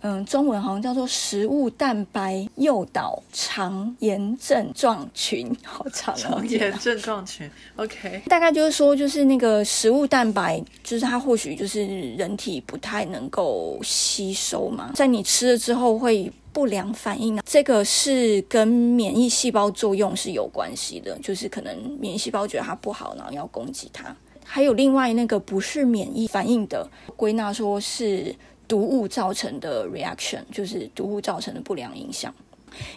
[0.00, 6.14] 嗯，中文好像叫做食物蛋白诱导肠炎症状群，好长。
[6.16, 8.22] 肠炎症状群，OK。
[8.26, 16.32] 大概就是说，就是那个食物蛋白，就是它或许就是人体不太能够吸收嘛，在你吃了之后会。
[16.54, 17.42] 不良反应呢？
[17.44, 24.14] 这个是跟免疫细胞作用是有关系的，就是可能免疫细胞觉得它不好，然后要攻击它。
[24.44, 28.32] 还有另外那个不是免疫反应的，归纳说是
[28.68, 32.32] 毒物造成的 reaction，就是毒物造成的不良影响。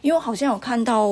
[0.04, 1.10] 因为我好像有看到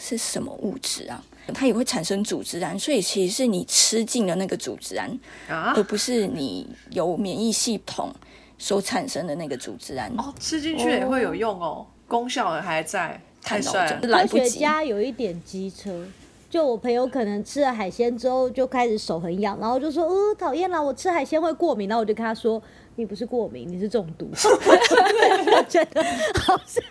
[0.00, 1.22] 是什么物质啊，
[1.54, 5.16] 它也会产生组织胺，所以其实是你吃进了那个组织胺，
[5.48, 8.12] 而不是你有免疫系统。
[8.58, 13.20] 所产生的那个组织胺哦，吃进去也会有用哦，功效还在。
[13.42, 14.00] 太帅了！
[14.00, 16.06] 科学家有一点机车，
[16.48, 22.62] 就我朋友可能吃了海鲜之后就开始手很痒，然后就说：“呃，讨厌了，我吃海鲜会过敏。”然后我就跟他说。
[22.96, 24.28] 你不是过敏，你是中毒。
[24.34, 26.02] 我觉得
[26.40, 26.82] 好像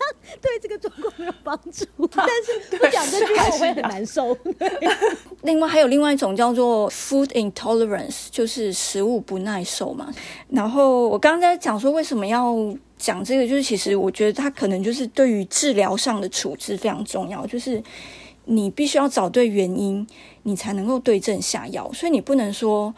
[0.42, 1.86] 对这个状况没有帮助，
[2.16, 4.38] 但是不讲这句话我会很难受。
[5.44, 10.14] 另外还有另外一种叫做 food intolerance，就是食物不耐受嘛。
[10.50, 12.54] 然后我刚刚在讲说为什么要
[12.98, 17.82] 讲这个，就是其实我觉得它可能就是对于治疗上的处置非常重要，就是
[18.46, 20.06] 你必须要找对原因，
[20.44, 21.90] 你才能够对症下药。
[21.94, 22.94] 所以你不能说。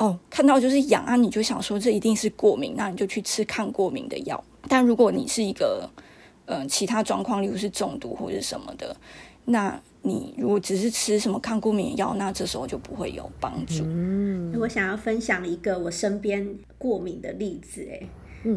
[0.00, 4.42] 哦，看到就是痒啊，你就想说这一定是过敏，那你就去吃抗过敏的药。
[4.66, 5.88] 但如果你是一个，
[6.46, 8.96] 嗯，其他状况，例如是中毒或者什么的，
[9.44, 13.84] 那你如果只是吃什么抗过敏药，那这时候就不会有帮助。
[13.84, 18.00] 嗯，我想要分享一个我身边过敏的例子，哎，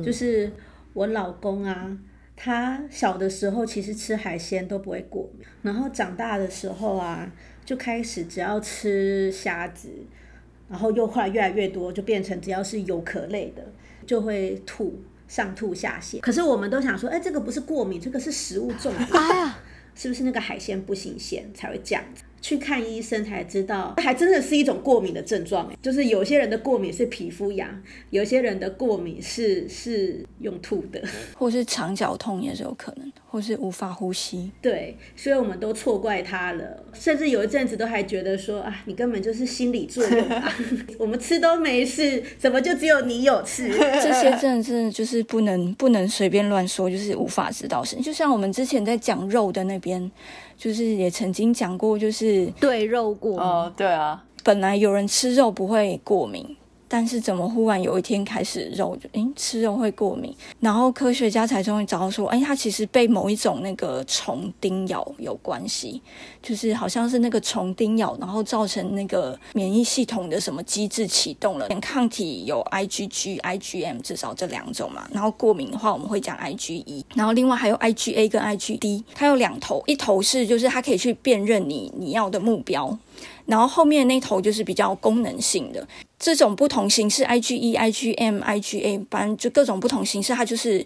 [0.01, 0.49] 就是
[0.93, 1.97] 我老公啊，
[2.37, 7.29] 他小的时候其实吃海鲜都不会过敏，然后长大的时候啊，
[7.65, 9.89] 就开始只要吃虾子，
[10.73, 13.63] 然后又后来越来越多，就变成只要是有壳类的
[14.07, 16.19] 就会吐，上吐下泻。
[16.19, 19.15] 可是我们都想说，哎，这个不是过敏，这个是食物中毒。
[19.15, 19.59] 哎呀，
[19.93, 22.23] 是不是那个海鲜不新鲜才会这样子？
[22.43, 25.65] 去看医生才知道，还真的是一种过敏的症状。
[25.71, 31.01] 哎，就是有些人的过敏是皮肤痒，有些人的过敏是是用吐的，
[31.37, 34.51] 或是肠绞痛也是有可能，或是无法呼吸。
[34.61, 40.53] 对，所以我们都错怪他了，甚至有一阵子都还觉得说啊，你根本就是心理作用啊，
[40.99, 43.69] 我们吃都没事，怎么就只有你有事？
[44.03, 47.95] 这些真的是就是不能不能随便乱说，就是无法知道是。
[48.01, 50.11] 就像我们之前在讲肉的那边。
[50.63, 53.41] 就是也曾经讲过，就是对肉过敏。
[53.41, 56.55] 哦，对啊，本来有人吃肉不会过敏。
[56.93, 65.99] 但是怎么忽然有一天开始肉就诶吃肉会过敏，然后科学家才终于找到说，哎，它其实被某一种那个虫叮咬有关系，
[66.43, 82.95] 就是好像是那个虫叮咬，然后造成那个免疫系统的什么机制启动了，抗体有 IgG、IgM 至少这两种嘛，然后过敏的话我们会讲 IgE，然后另外还有 IgA 跟 IgD，它有两头，一头是就是它可以去辨认你你要的目标。
[83.45, 85.85] 然后后面那头就是比较功能性的，
[86.23, 90.85] 这种不同形式，IgE、IgM、IgA，反正就各种不同形式，它就是。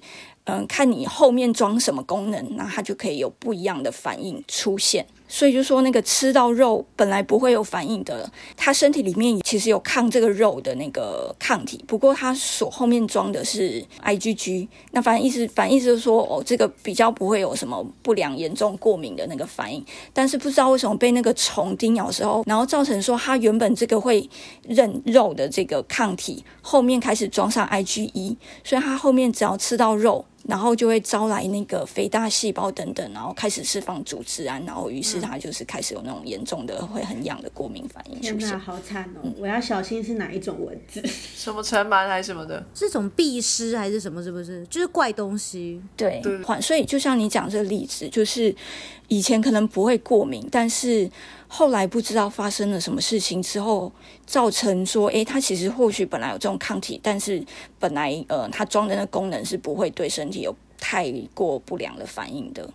[0.49, 5.05] 嗯，看你后面装什么功能，那它就可以有不一样的反应出现。
[5.27, 14.67] 所以就说那个吃到肉本来不会有反应的，他身体里面其实有抗这个肉的那个抗体，不过他所后面装的是 IgG。
[14.91, 19.83] 那反正意思，反正意思就是说，哦，这个比较不会有什么不良、严重过敏的那个反应。
[20.13, 24.29] 但是不知道为什么被那个虫叮咬时候，然后造成说他原本这个会
[24.63, 30.25] 认肉的这个抗体后面开始装上 IgE，所以他后面只要吃到肉。
[30.45, 38.57] 然后就会招来那个肥大细胞等等，然后开始释放组织胺，然后于是它就是开始有那种严重的会很痒的过敏反应出现。
[38.57, 39.29] 好惨哦！
[39.37, 41.03] 我要小心是哪一种蚊子？
[41.07, 42.65] 什么尘螨还是什么的？
[42.73, 44.23] 这种蜱虱还是什么？
[44.23, 44.65] 是不是？
[44.69, 45.81] 就是怪东西。
[45.95, 46.21] 对，
[46.61, 48.55] 所以就像你讲这个例子，就是
[49.07, 51.09] 以前可能不会过敏，但是。
[51.47, 53.91] 后来不知道发生了什么事情之后，
[54.25, 57.43] 造成说，诶，他其实或许本来有这种抗体，但是
[57.79, 62.69] 本来呃，它装的那功能是不会对身体有太过不良的反应的，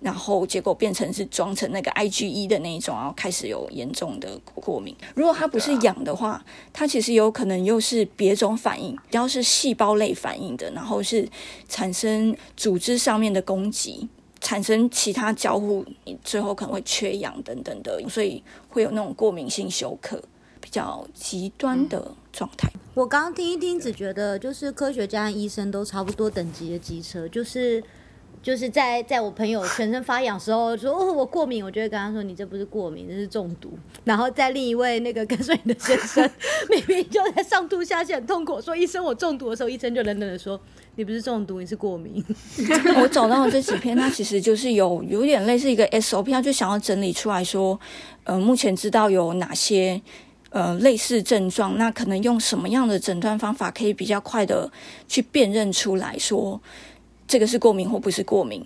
[0.00, 4.96] 然后结果变成是装成那个 IgE 的那一种，然后开始有严重的过敏。
[5.14, 11.28] 如果它不是痒的话，它其实有可能又是别种反应，要是细胞类反应的，然后是
[11.68, 14.08] 产生组织上面的攻击。
[14.44, 20.22] 产生其他交互，你最后可能会缺氧等等的，所以会有那种过敏性休克，
[20.60, 22.70] 比较极端的状态。
[22.94, 27.82] 我刚刚听一听，只觉得就是科学家、医生都差不多等级的机车，就是。
[28.44, 33.72] 就是在在我朋友全身发痒时候说哦我过敏，我就会跟他说你这不是过敏，这是中毒。
[34.04, 36.30] 然后在另一位那个跟随你的先生
[36.68, 40.60] 明明就在上吐下泻很痛苦，说医生我中毒的时候，医生就冷冷的说
[40.96, 42.22] 你不是中毒，你是过敏。
[43.00, 47.80] 我找到了这几篇，它其实就是有有点类似一个 SOP，他就想要整理出来说，
[48.24, 49.98] 呃，目前知道有哪些
[50.50, 54.70] 呃类似症状，那可能用什么样的诊断方法可以比较快的
[55.08, 56.60] 去辨认出来说。
[57.26, 58.64] 这个是过敏或不是过敏，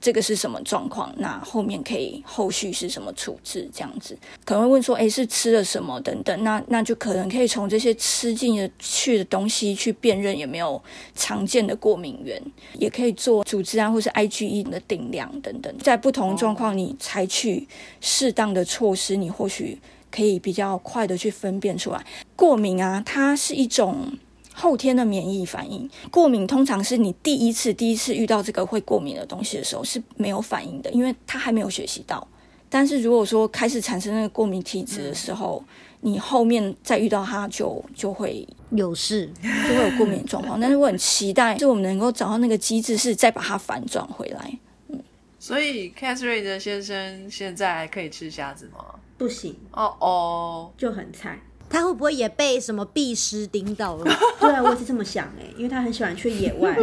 [0.00, 1.14] 这个是什么状况？
[1.16, 3.70] 那后面可以后续是什么处置？
[3.72, 6.44] 这样子可能会问说：“诶，是吃了什么？”等等。
[6.44, 10.82] 那那就可能可以从这些吃进去的东西去辨认有没有
[11.14, 12.42] 常见的过敏源，
[12.78, 15.74] 也可以做组织胺或是 IgE 的定量等等。
[15.78, 17.66] 在不同状况，你采取
[18.00, 19.78] 适当的措施，你或许
[20.10, 22.04] 可以比较快的去分辨出来
[22.36, 24.18] 过敏啊，它是一种。
[24.56, 32.26] 后天的免疫反应，过敏通常是你第一次第一次遇到这个会过敏的东西的时候是没有反应的，因为他还没有学习到。
[32.70, 35.62] 但是如果说开始产生那个过敏体质的时候，
[36.00, 40.58] 你后面再遇到它就就会有事，就会有过敏状况。
[40.62, 44.58] 但是我很期待，就我们能够找到那个机制，是再把它反转回来。
[44.88, 45.00] 嗯，
[45.38, 48.84] 所以 Catherine 的先生现在还可以吃虾子吗？
[49.16, 51.38] 不行哦哦，就很菜。
[51.74, 54.04] 他会不会也被什么壁狮叮到了？
[54.38, 56.76] 对啊，我也是这么想哎，因为他很喜欢去野外。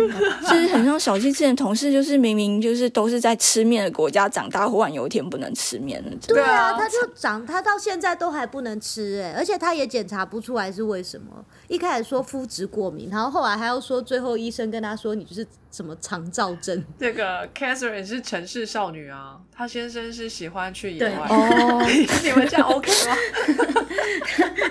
[0.45, 6.11] 其 实很像小鸡之前同事，就是明明就是都是在吃面的国家长大，忽然有一天不能吃面了。
[6.27, 11.45] 对啊，他就长，他到现在都还不能吃哎，而且他也检查不出来是为什么。
[11.71, 16.83] 一开始说肤质过敏，然后后来还要说，最后医生跟他说，你就是什么肠燥症。
[16.99, 21.27] 这个 Catherine 是城市少女啊，她先生是喜欢去野外。
[21.29, 21.81] 哦，
[22.23, 23.15] 你们这样 OK 吗？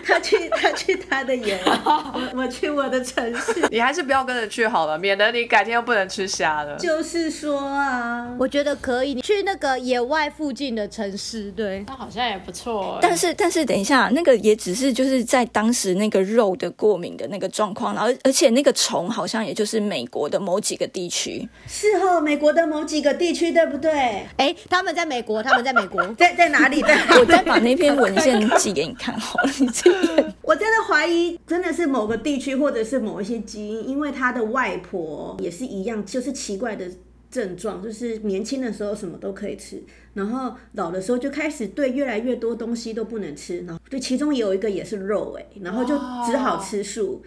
[0.05, 3.67] 他去他去他的野外，我我去我的城市。
[3.71, 6.77] 你还是不要跟着去好了，免得你改天又不能吃虾了。
[6.77, 12.99] 就是说啊，我觉得可以，你去那个野外附近的城市，对，那好像也不错欸。
[13.01, 24.27] 但是但是等一下，那个也只是就是在当时那个肉的过敏的那个状况，然后而且那个虫好像也就是美国的某几个地区，是哦，美国的某几个地区，对不对？
[24.37, 26.81] 哎，他们在美国，他们在美国，在在哪里？
[26.83, 36.87] 在哪里我再把那篇文献寄给你看好了，你自己看我真的怀疑，真的是某个地区或者是某一些基因，因为他的外婆也是一样，就是奇怪的
[37.31, 39.83] 症状，就是年轻的时候什么都可以吃，
[40.15, 47.23] 然后老的时候就开始对越来越多东西都不能吃，然后对其中也有一个也是肉哎、然后就只好吃素。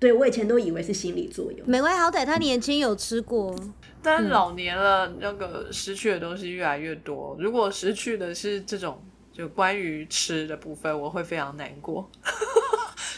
[0.00, 3.52] 对我以前都以为是心理作用，美味好歹他年轻有吃过，
[4.00, 7.36] 但老年了，那个失去的东西越来越多。
[7.40, 9.02] 如果失去的是这种
[9.32, 12.08] 就关于吃的部分，我会非常难过。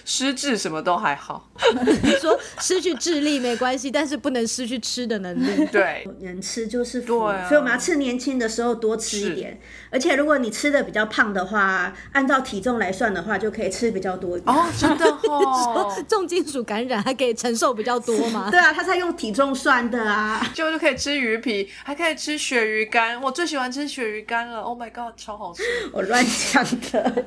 [0.05, 1.49] 失智什么都还好，
[2.03, 5.67] 你说失去智力没关系，但是不能失去吃的能力。
[5.71, 9.61] 对，人吃就是福，对啊所以我们要趁年轻的时候多吃一点。
[9.91, 14.55] 而且如果你吃的比较胖的话，按照体重来算的话，就可以吃比较多一点。
[14.57, 18.49] 哦，真的哦， 重金属感染还可以承受比较多吗？
[18.51, 20.47] 对啊，他在用体重算的啊。
[20.55, 23.21] 就就可以吃鱼皮，还可以吃鳕鱼干。
[23.21, 25.63] 我最喜欢吃鳕鱼干了，Oh my god，超好吃。
[25.93, 27.25] 我乱讲的。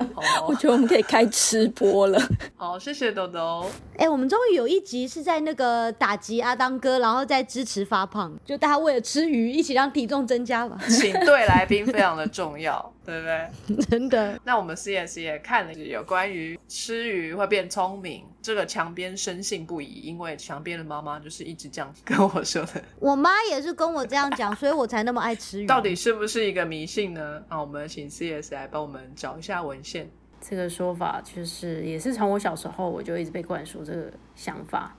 [0.48, 2.22] 我觉得我们可以开吃播了。
[2.64, 3.70] 好，谢谢豆豆。
[3.98, 13.84] 哎、我们终于有一集是在那个打击阿当哥，然后再支持发胖，就大家为了吃鱼一起让体重增加吧，请对来宾非常的重要，对不对？
[13.92, 14.40] 真的。
[14.46, 22.82] 那我们 CS 也看了有关于吃鱼会变聪明，这个墙边深信不疑，因为墙边的妈妈就是一直这样跟我说的。
[22.98, 25.68] 我妈也是跟我这样讲，所以我才那么爱吃鱼。
[25.68, 27.44] 到底是不是一个迷信呢？
[27.50, 30.10] 那，我们请 CS 来帮我们找一下文献。
[30.46, 34.94] 这个说法就是也是从我小时候我就一直被灌输这个想法。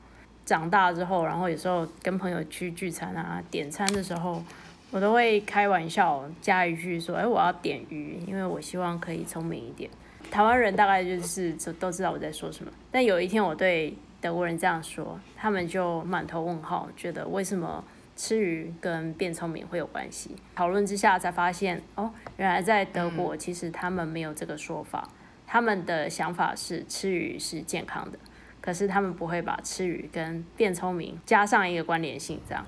[0.47, 4.43] 长大之后，然后有时候跟朋友去聚餐啊，点餐的时候，
[4.91, 9.91] 我都会开玩笑加一句说：“哎，我要点鱼，因为我希望可以聪明一点。”
[10.31, 12.71] 台湾人大概就是都都知道我在说什么。
[12.91, 17.83] 但有一天我对德国人这样说，他们就满头问号，觉得为什么
[18.15, 20.37] 吃鱼跟变聪明会有关系？
[20.55, 25.09] 讨论之下才发现，哦，原来在德国其实他们没有这个说法。
[25.55, 28.19] 他们的想法是吃鱼是健康的，
[28.61, 32.67] 可是他们不会把吃鱼跟变聪明加上一个关联性，这样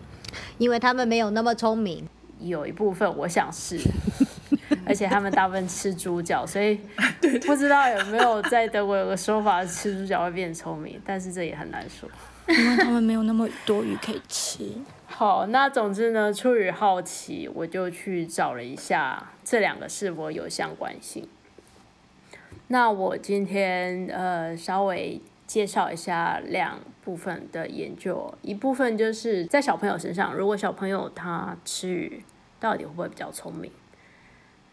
[0.57, 2.09] 因为他们没有那么聪明。
[2.39, 3.77] 有一部分我想是，
[4.87, 6.79] 而且他们大部分吃猪脚，所以
[7.45, 12.09] 不知道有没有在德国有个说法，吃猪脚会变聪明，但是这也很难说。
[12.47, 14.71] 因为他们没有那么多鱼可以吃。
[15.09, 21.27] 好，那总之呢，出于好奇，我就去找了一下这两个是否有相关性。
[22.69, 32.25] 那我今天呃稍微介绍一下两部分的研究，一部分就是在小朋友身上，如果小朋友他吃鱼，
[32.59, 33.71] 到底会不会比较聪明？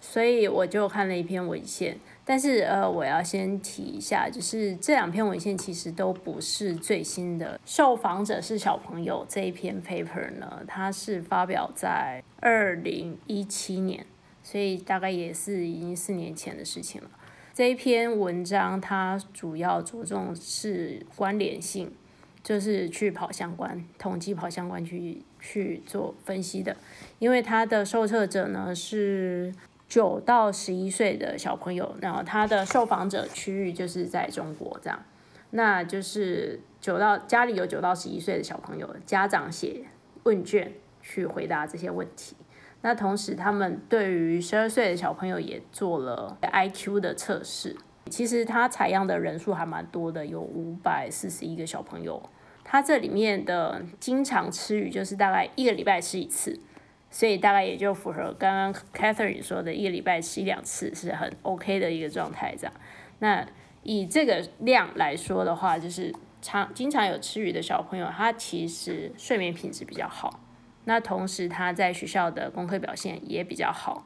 [0.01, 7.57] 所以我就看了一篇文献，但是呃，我要先提一下，就是这两篇文献其实都不是最新的。
[7.63, 14.05] 受访者是小朋友这一篇 paper 呢，它是发表在二零一七年，
[14.41, 17.09] 所以大概也是已经四年前的事情了。
[17.53, 21.93] 这一篇文章它主要着重是关联性，
[22.41, 26.75] 就是去跑相关统计跑相关去去做分析的，
[27.19, 29.53] 因为它的受测者呢是
[29.87, 35.05] 九到十一岁的小朋友，然后他的受访者区域就是在中国这样，
[35.51, 39.85] 那就是九到家里有九到十一岁的小朋友，家长写
[40.23, 40.73] 问卷
[41.03, 42.35] 去回答这些问题。
[42.85, 47.75] 那同时，他们对于十二岁的小朋友也做了 IQ 的测试。
[48.09, 52.21] 其实他采样的人数还蛮多的，有五百四十一个小朋友。
[52.65, 56.59] 他这里面的经常吃鱼就是大概一个礼拜吃一次，
[57.09, 62.53] 所以大概也就符合刚刚 Catherine 说的一个礼拜吃一两次是很 OK 的一个状态。
[62.57, 62.73] 这样，
[63.19, 63.47] 那
[63.83, 70.41] 以这个量来说的话，就是常经常有吃鱼的小朋友，他其实睡眠品质比较好。
[70.85, 74.05] 那同时他在学校的功课表现也比较好，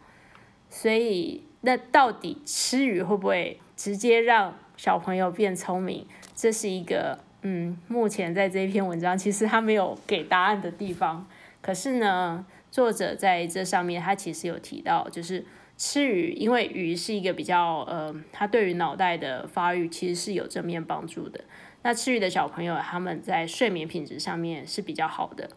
[0.69, 6.05] 所以那到底吃鱼会不会直接让小朋友变聪明？
[6.35, 11.27] 这是一个嗯，目前在这一篇文章其实他没有给答案的地方。
[11.61, 15.45] 可是呢，作者在这上面他其实有提到，就是
[15.77, 21.43] 吃鱼，因为鱼是一个比较呃，它对于脑袋的发育其实是有正面帮助的。
[21.81, 25.49] 那吃鱼的小朋友他们在睡眠品质上面是比较好的。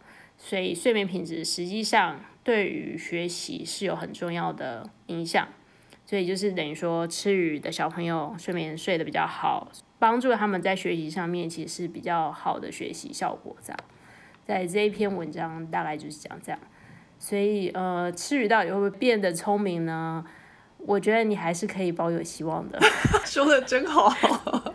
[0.42, 5.46] 所以睡眠品质实际上对于学习是有很重要的影响。
[6.06, 9.70] 所以就是等于说，吃鱼的小朋友睡眠睡得比较好，
[10.00, 13.56] 帮助他们在学习上面其实是比较好的学习效果。
[13.62, 13.78] 这样，
[14.44, 16.58] 在这一篇文章大概就是讲这样。
[17.20, 20.24] 所以呃，吃鱼到底会不会变得聪明呢？
[20.78, 22.80] 我觉得你还是可以抱有希望的。
[23.24, 24.12] 说的真好，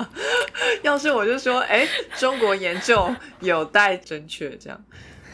[0.83, 1.85] 要是我就说，哎，
[2.15, 4.85] 中国研究有待正确，这样。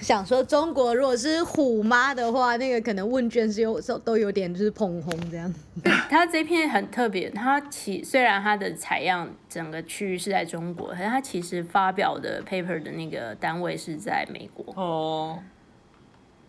[0.01, 5.53] 想说中国如果是虎妈的话，那个可能问卷是有时候都有点就是捧红这样。
[6.09, 14.73] 它这篇很特别，它其虽然它的采样整个区域是在中国，可是它其实发表的 paper 的那个单位是在美国。
[14.75, 15.39] 哦。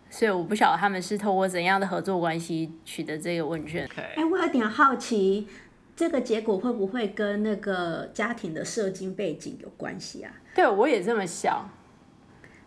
[0.09, 3.89] 所以我不晓得他们是透过怎样的合作关系取得这个问卷。
[4.15, 5.47] 哎，我有点好奇，
[5.95, 10.31] 这个结果会不会跟那个家庭的社经背景有关系啊？
[10.53, 11.67] 对，我也这么想。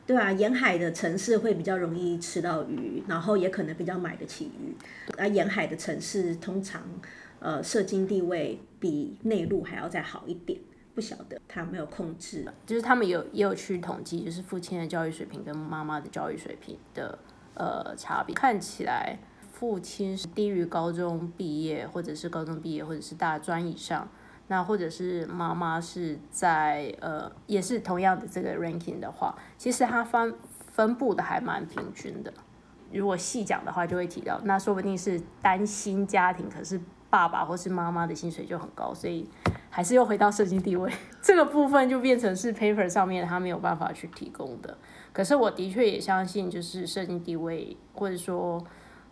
[0.07, 4.77] 对啊，沿海的城市会比较容易吃到鱼，然后也可能比较买得起鱼。
[5.19, 6.83] 而沿海的城市通常，
[7.41, 10.59] 呃，社经地位比内陆还要再好一点。
[10.95, 17.19] 不晓得他没有控制，就是他们有也有去统计，就是父亲的教育水平跟妈妈的教育水平的。
[17.59, 19.19] 呃，差别看起来，
[19.51, 24.07] 父亲是低于高中毕业，或者是高中毕业，或者是大专以上，
[24.49, 30.35] 那或者是妈妈是在呃，也是同样的这个 ranking 的话，其实它分
[30.73, 32.33] 分布的还蛮平均的。
[32.93, 36.81] 如果细讲的话，就会提到，那说不定是单薪家庭，可是
[37.11, 39.29] 爸爸或是妈妈的薪水就很高，所以
[39.69, 44.79] 还是又回到社经地位 这个部分，就变成是 paper 上面他没有办法去提供的。
[45.13, 48.63] 可是我的确也相信，就是社经地位，或者说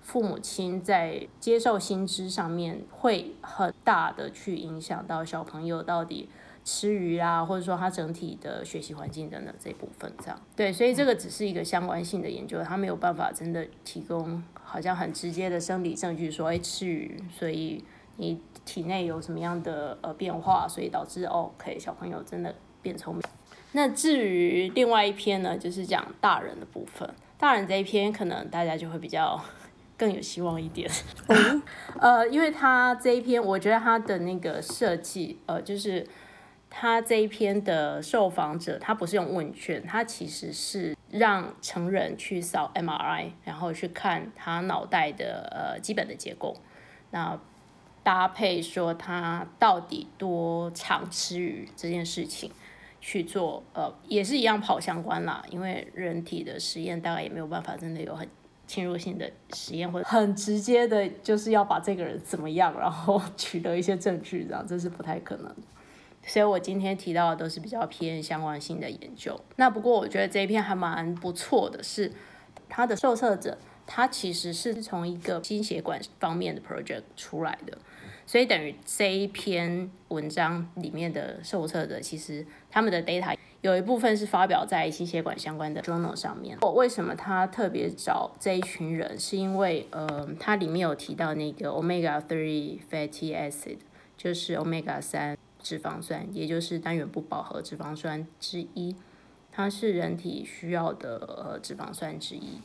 [0.05, 6.29] 父母亲在接受薪资上面，会很大的去影响到小朋友到底
[6.63, 17.83] 吃鱼啊，或者说他整体的学习环境等等这部分，这样对，所以这个只是一个相关性的研究，他没有办法真的提供好像很直接的生理证据说，哎，吃鱼，所以
[18.19, 23.23] 你体内有什么样的呃变化，所以导致 OK 小朋友真的变聪明。
[23.73, 27.09] 那至于另外一篇呢，就是讲大人的部分。
[27.37, 29.39] 大人这一篇可能大家就会比较
[30.05, 30.91] 更有希望一点。
[31.99, 36.07] 呃，因为他这一篇，我觉得他的那个设计，呃，就是
[36.69, 46.55] 他这一篇的受访者，他不是用问卷，他其实是让成人去扫 MRI，然后去看他脑袋的呃基本的结构，
[47.13, 47.41] 那
[48.03, 52.51] 搭配说他到底多常吃鱼这件事情。
[53.07, 58.27] 去做，呃，也是一样跑相关啦，因为人体的实验大概也没有办法真的有很
[58.75, 65.55] 侵入性的实验，或者很直接的，就是要把这个人怎么样，然后 取得一些证据，这样这是不太可能。
[66.27, 69.39] 所以我今天提到的都是比较偏相关性的研究。
[69.55, 72.11] 那不过我觉得这一篇还蛮不错的，是
[72.69, 73.57] 它的受测者，
[73.87, 77.79] 他其实是从一个心血管方面的 project 出来的。
[78.27, 86.59] 所以等于这一篇文章里面的受测者，其实他们的 data 有一部分是发表在心血管相关的 journal 上面。
[86.63, 93.79] 我为什么他特别找这一群人，是因为呃，它里面有提到那个 omega three fatty acid，
[94.17, 98.95] 就是 omega 三脂肪酸，也就是单元不饱和脂肪酸之一，
[99.51, 102.61] 它是人体需要的呃脂肪酸之一。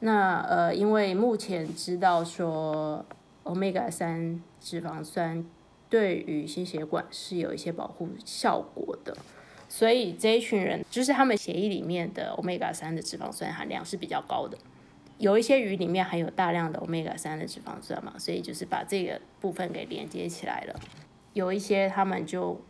[0.00, 3.04] 那呃，因为目前知道说
[3.50, 5.44] omega 三脂肪酸
[5.88, 9.16] 对于心血管是有一些保护效果的，
[9.68, 14.56] 所以这一群人就是他们血液里面的 omega 三的脂肪酸含量是比较高的，
[15.18, 20.80] 有一些鱼里面含有大量的 omega 三的脂肪酸嘛，所以就是把这个部分给连接起来了。
[21.32, 22.60] 有一些他们就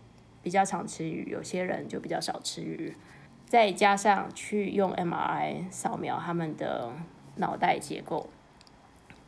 [0.43, 2.95] 比较常吃鱼，有些人就比较少吃鱼，
[3.45, 6.91] 再加上去用 MRI 扫描他们的
[7.37, 8.29] 脑袋结构，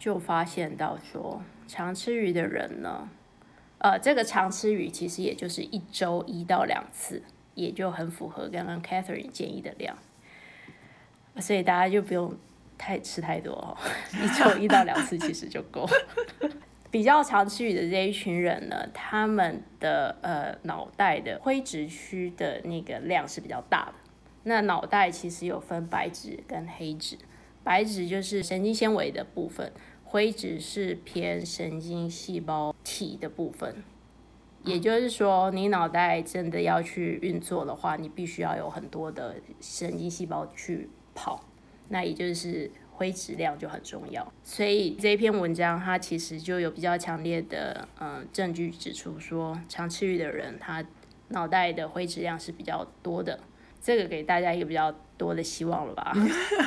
[0.02, 1.40] 就发现到说。
[1.68, 3.08] 常吃鱼的人呢，
[3.78, 7.22] 呃，这个常吃鱼其实也就是一周一到两次，
[7.54, 9.96] 也就很符合刚刚 Catherine 建议的量，
[11.36, 12.36] 所以大家就不用
[12.76, 13.78] 太吃太多哦，
[14.20, 15.88] 一周一到两次其实就够。
[16.90, 23.94] 比较常吃鱼的这一群人呢，他们的呃脑袋的灰质区的那个量是比较大的。
[24.42, 27.16] 那脑袋其实有分白质跟黑质，
[27.62, 29.72] 白质就是神经纤维的部分。
[30.12, 33.82] 灰质是偏神经细胞体的部分，
[34.62, 41.42] 也就是说，你脑袋真的要去运作的话，你必须要有很多的神经细胞去跑，
[41.88, 44.30] 那也就是灰质量就很重要。
[44.44, 50.84] 所以这篇文章它其实就有比较强烈的嗯证据指出说，常吃鱼的人他
[51.28, 53.40] 脑袋的灰质量是比较多的，
[53.80, 54.94] 这个给大家一个比较。
[55.22, 56.12] 多的希望了吧？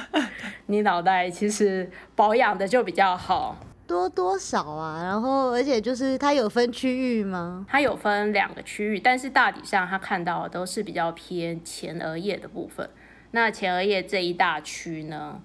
[0.67, 3.57] 你脑袋其实保养的就比较好。
[3.85, 5.03] 多多少啊？
[5.03, 7.65] 然后而且就是它有分区域吗？
[7.69, 12.89] 它有分两个区域，但是大体上它看到的都是比较偏前额叶的部分。
[13.31, 15.39] 那前额叶这一大区呢，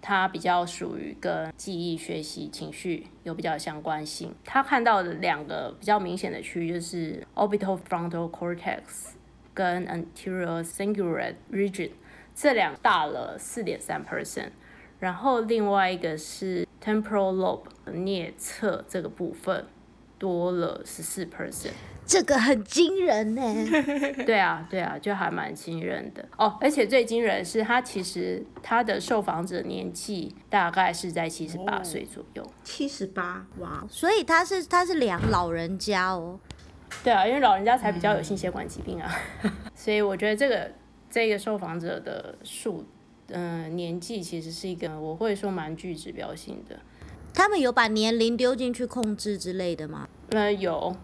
[0.00, 4.34] 它比较属于跟记忆、学习、情绪有比较相关性。
[4.44, 8.80] 它看到的两个比较明显的区域就是 orbital frontal cortex
[9.54, 11.90] 跟 anterior cingulate region，
[12.36, 14.50] 这两大了四点三 percent。
[15.00, 19.66] 然后另外一个是 temporal lobe 颞侧这个部分
[20.18, 21.72] 多了十四 percent。
[22.06, 23.42] 这个很惊人呢。
[24.24, 26.56] 对啊，对啊，就还蛮惊人的哦。
[26.60, 32.46] 而且最惊人的是，他其实他的受访者年纪大概是在七十八岁左右。
[32.62, 33.84] 七十八，哇！
[33.90, 36.38] 所以他是他是两老人家哦。
[37.02, 39.10] 对啊，因为老人家才比较有心血管疾病啊，
[39.74, 40.70] 所以我觉得这个
[41.16, 42.84] 这个受访者的数，
[43.28, 46.78] 嗯、年纪其实是一个我会说蛮具指标性的。
[47.32, 50.06] 他们有把年龄丢进去控制之类的吗？
[50.32, 50.94] 那有，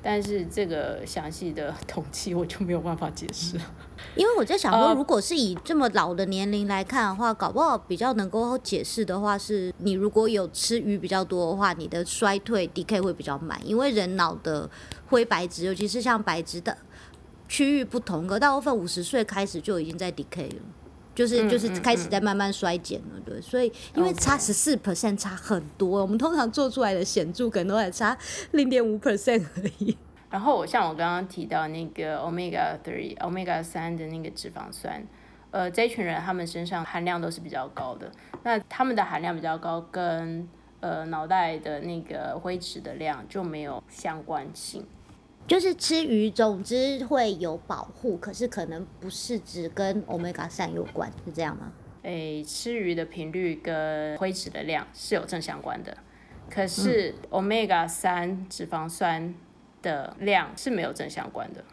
[0.00, 3.64] 但是这个详细的统计我就没有办法解释了。
[4.14, 14.70] 因为我在想说，呃如果是以这么老的年龄来看的话，搞不好比较能够解释的话，是你如果有吃鱼比较多的话，你的衰退 decay 会比较慢，因为人脑的
[15.08, 16.78] 灰白质，尤其是像白质的
[17.50, 20.62] 区域不同，可大部分五十岁开始就已经在 decay 了。
[21.12, 28.16] 就是就是开始在慢慢衰减了，对，所以因为差十四 percent 差很多，我们通常做出来的显著可能都还差
[28.52, 29.98] 零点五 percent 而已。
[30.30, 35.04] 然后像我刚刚提到那个 omega three、omega 三的那个脂肪酸，
[35.50, 38.10] 呃，这一群人他们身上含量都是比较高的。
[38.44, 40.48] 那他们的含量比较高，跟
[40.78, 44.86] 呃脑袋的那个灰质的量就没有相关性。
[45.50, 51.72] 就是吃鱼，总之会有保护，可是可能不是只跟 omega 三有关，是这样吗？
[52.02, 55.96] 诶，吃鱼的频率跟灰质的量是有正相关的，
[56.48, 59.34] 可是 omega 三脂肪酸
[59.82, 61.64] 的量是没有正相关的。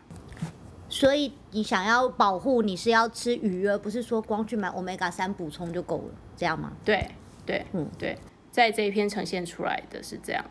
[0.89, 6.73] 所以你想要保护，你是要吃鱼，而不是说光去买 omega 三补充就够了，这样吗？
[6.83, 7.07] 对
[7.45, 8.17] 对，嗯对，
[8.49, 10.43] 在这一篇呈现出来的是这样。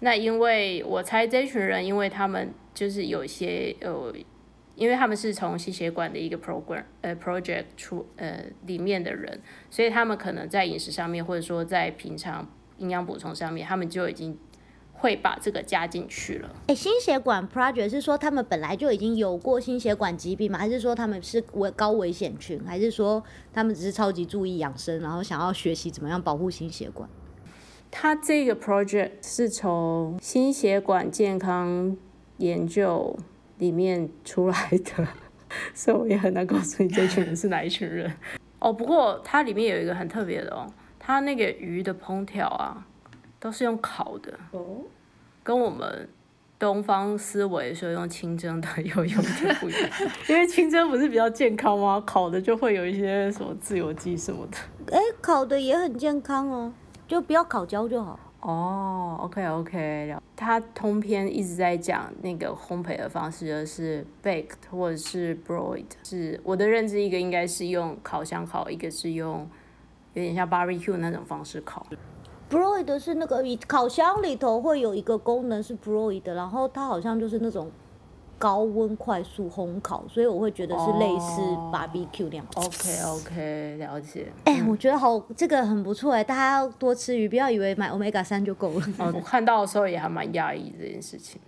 [0.00, 4.12] 那因为我猜这群人，因为他们就是有一些呃，
[4.74, 12.46] 因为他们是从心血管的一个 program 呃 project 出呃里面的人，所以他们可能在饮食上面，或者说在平常
[12.78, 14.36] 营养补充上面，他们就已经
[14.92, 16.54] 会把这个加进去了。
[16.66, 20.58] 哎、心血管 project 是说他们本来就已经有过心血管疾病吗？
[20.58, 22.60] 还是说他们是危高危险群？
[22.64, 23.22] 还是说
[23.52, 27.08] 他们只是超级注意养生，然后想要学习怎么样保护心血管？
[27.90, 31.96] 他这个 project 是从心血管健康
[32.38, 33.16] 研究
[33.58, 35.06] 里面出来的，
[35.74, 38.12] 所以我也很难告诉你这群人是哪一群人。
[38.58, 40.66] 哦，不过它里面有一个很特别的哦，
[40.98, 42.86] 它那个鱼的烹调啊，
[43.38, 44.78] 都是用烤的，哦，
[45.42, 46.08] 跟我们
[46.58, 49.90] 东方思维说用清蒸的又有点不一样。
[50.28, 52.02] 因为清蒸不是比较健康吗？
[52.06, 54.96] 烤的就会有一些什么自由基什么的。
[54.96, 56.72] 哎、烤的也很健康哦，
[57.06, 58.18] 就不要烤焦就好。
[58.46, 65.86] 哦，OK OK，他通篇一直在讲那个烘焙的方式，就是 baked 或者是 broiled。
[66.04, 69.48] 是我的认知，一个应该是用烤箱烤，一个是用
[70.12, 71.86] 有点像 barbecue 那种方式烤。
[72.50, 77.70] broiled 是那个烤箱里头会有一个功能是 broiled，，然后它好像就是那种
[78.44, 82.46] 高温快速烘烤，所以我会觉得是类似哦 barbecue 那样。
[82.56, 84.30] OK OK，了解。
[84.44, 88.86] 哎、我觉得好，这个很不错哎，大家要多吃鱼，不要以为买 omega 三就够了。
[88.98, 91.40] 哦，我看到的时候也还蛮讶异这件事情。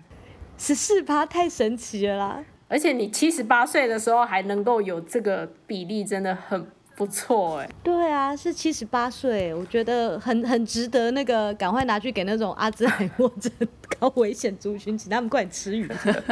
[0.57, 2.42] 十四趴太神奇了啦！
[2.66, 6.66] 而且你七十八岁的时候还能够有这个比例，真的很
[6.97, 7.68] 不错哎。
[7.82, 13.53] 对啊，是七十八岁，我觉得很很值得那个赶快拿去给那种阿兹海默症
[13.99, 15.86] 高危险族群，请他们快点吃鱼。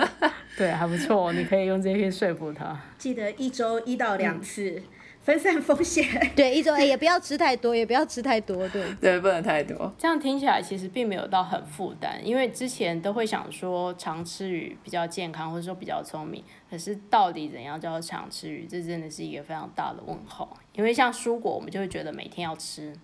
[0.56, 2.80] 对，还不错，你可以用这些说服他。
[2.96, 4.82] 记得一周一到两次，
[5.24, 6.06] 分散风险。
[6.36, 8.94] 对，一周哎、也不要吃太多，也不要吃太多，对。
[9.00, 9.92] 对，不能太多。
[9.98, 16.44] 这样听起来其实并没有到很负担，因为之前都会想说常吃鱼比较健康，或者说比较聪明。
[16.70, 20.56] 可是到底怎样叫做常吃鱼，这真的是一个非常大的问号。
[20.74, 22.94] 因为像蔬果，我们就会觉得每天要吃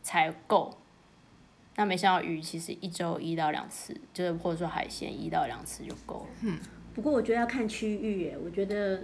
[0.00, 0.78] 才够。
[1.76, 6.26] 那没想到鱼其实一周一到两次，就是或者说海鲜一到两次就够了。
[6.42, 6.56] 嗯
[6.94, 9.02] 不过我觉得要看区域耶，我觉得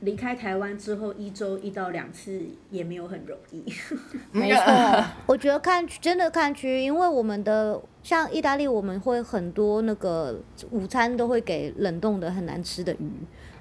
[0.00, 3.64] 离开台湾之后，一周一到两次也没有很容易。
[4.32, 10.38] 没错，我觉得看真的看区，因为我们的像意大利，我们会很多那个
[10.70, 13.10] 午餐都会给冷冻的很难吃的鱼，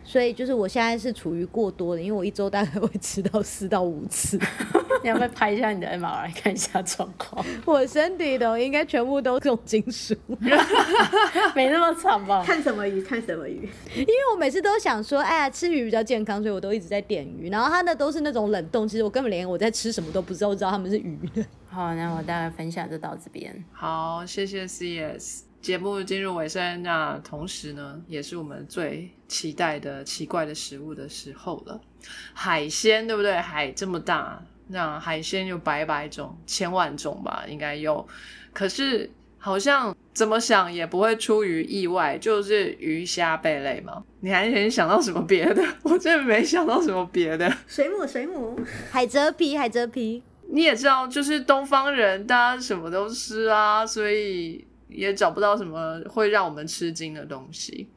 [0.03, 4.39] 所以就是我现在是处于过多的，因为我一周大概会吃到四到五次。
[5.01, 7.45] 你要不要拍一下你的 MRI 看一下状况？
[7.65, 10.15] 我身体的应该全部都重金属，
[11.55, 12.41] 没那么惨吧？
[12.45, 13.01] 看什么鱼？
[13.01, 13.67] 看什么鱼？
[13.95, 17.49] 因为我每次都想说，哎呀，吃鱼比较健康，所以我都一直在点鱼。
[17.49, 21.43] 然后它那都是那种冷冻，其实我根本连我在吃什么都不知道，我知道他们是鱼的。
[21.69, 23.63] 好，那我大概分享就到这边。
[23.73, 25.52] 好，谢谢 CS。
[25.63, 31.79] 节目进入尾声，那同时呢，也是我们最期待的奇怪的食物的时候了。
[32.33, 33.31] 海鲜，对不对？
[33.31, 38.05] 海这么大，那海鲜有百百种、千万种吧，应该有。
[38.51, 44.03] 可是好像怎么想也不会出于意外，就是鱼虾贝类嘛。
[44.19, 45.63] 你还能想到什么别的？
[45.83, 47.49] 我真的没想到什么别的。
[47.67, 48.59] 水母，水母，
[48.91, 50.21] 海蜇皮，海蜇皮。
[50.49, 54.67] 你也知道，就是东方人，大家什么都吃啊，所以。
[54.93, 57.89] 也找不到什么会让我们吃惊的东西。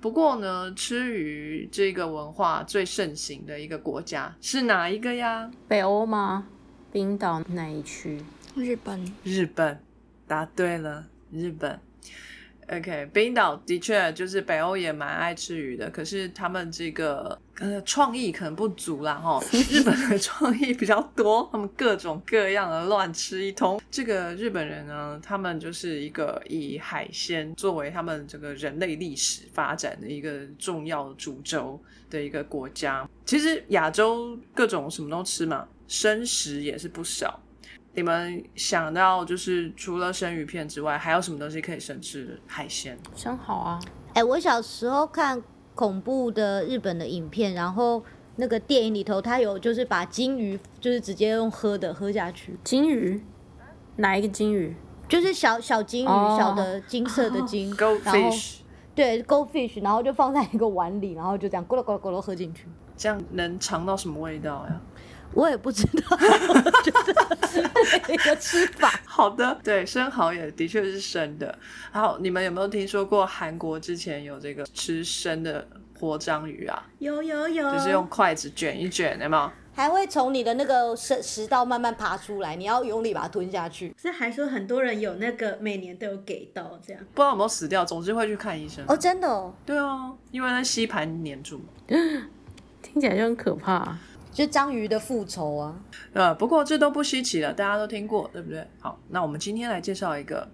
[0.00, 5.50] 不过呢，吃鱼这个文化最盛行的一个国家是哪一个呀？
[5.66, 6.46] 北欧吗？
[6.92, 8.22] 冰岛那一区？
[8.54, 9.04] 日本。
[9.24, 9.78] 日本，
[10.26, 11.78] 答对了，日本。
[12.70, 19.42] OK，冰岛的确就是北欧也蛮爱吃鱼的，可是他们这个呃创意可能不足啦哈。
[19.70, 23.80] 日本的创意比较多，他们各种各样的乱吃一通。
[23.90, 33.08] 这个日本人呢，他们就是一个以海鲜作为他们这个人类历史发展的一个重要主轴的一个国家。
[33.24, 37.40] 其实亚洲各种什么都吃嘛，生食也是不少。
[37.98, 42.40] 你们想到就是除了生鱼片之外，还有什么东西可以生吃？
[42.46, 42.96] 海鲜？
[43.16, 43.80] 生蚝啊！
[44.14, 45.42] 哎，我小时候看
[45.74, 48.00] 恐怖的日本的影片，然后
[48.36, 52.56] 那个电影里头，他有就是把金鱼就是直接用喝的喝下去。
[52.62, 53.20] 金鱼？
[53.96, 54.76] 哪一个金鱼？
[55.08, 57.74] 就是小小金鱼，小的金色的金。
[57.74, 58.58] Goldfish。
[58.94, 62.68] 对，Goldfish，然后就放在一个碗里，然后就这样咕噜咕噜咕噜喝进去。
[62.96, 64.80] 这样能尝到什么味道呀？
[65.34, 66.16] 我也不知道，
[68.48, 68.88] 吃法。
[69.04, 71.56] 好的，对，生蚝也的确是生的。
[71.92, 75.66] 然后，你们有没有听说过韩国之前有这个吃生的
[75.98, 76.82] 活章鱼啊？
[76.98, 79.50] 有有有，就是用筷子卷一卷，有没有？
[79.74, 83.94] 还会从你的那个食食道慢慢爬出来，你要用力把它吞下去。
[83.96, 88.84] 这还说很多人有那个每年都有给到这样，不知道有没有死掉，总之会去看医生。
[88.88, 89.54] 哦，真的哦。
[89.64, 91.60] 对啊，因为那吸盘粘住。
[92.80, 93.96] 听起来就很可怕。
[94.32, 95.76] 就章鱼的复仇啊！
[96.12, 98.64] 呃，不过这都不稀奇了，大家都听过，对不对？
[98.78, 100.48] 好，那我们今天来介绍一个，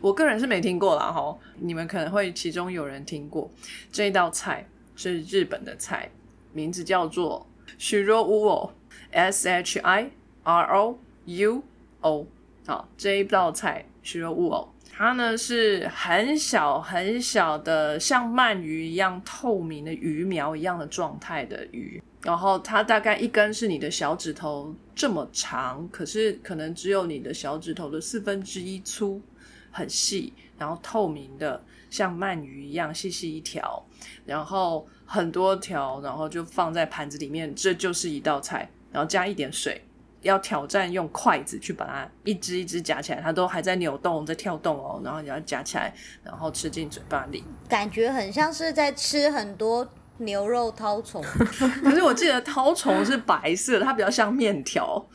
[0.00, 3.50] 我个人是没听过啦，哈，你们可能会其中有人听过
[3.90, 6.08] 这一道菜是日本的菜，
[6.52, 7.44] 名字叫做
[7.76, 8.70] shiro
[9.10, 10.10] uo，s h i
[10.44, 11.62] r o u
[12.02, 12.26] o，
[12.66, 22.00] 好，这一道菜 shiro uo，它呢是很小很小的，像鳗鱼一样透明的鱼苗一样的状态的鱼。
[22.22, 29.22] 然后它大概一根是你的小指头这么长，可是可能只有你的小指头的四分之一粗，
[29.70, 33.84] 很细，然后透明的，像鳗鱼一样细细一条，
[34.26, 38.68] 然后很多条，然后就放在盘子里面，这就是一道菜。
[38.90, 39.80] 然后加一点水，
[40.22, 45.00] 要挑战用筷子去把它一只一只夹起来，它都还在扭动，在跳动哦。
[45.04, 45.94] 然后你要夹起来，
[46.24, 49.86] 然后吃进嘴巴里，感觉很像是在吃很多。
[50.18, 51.22] 牛肉绦虫，
[51.82, 55.08] 可是我记得绦虫是白色，它比较像面条，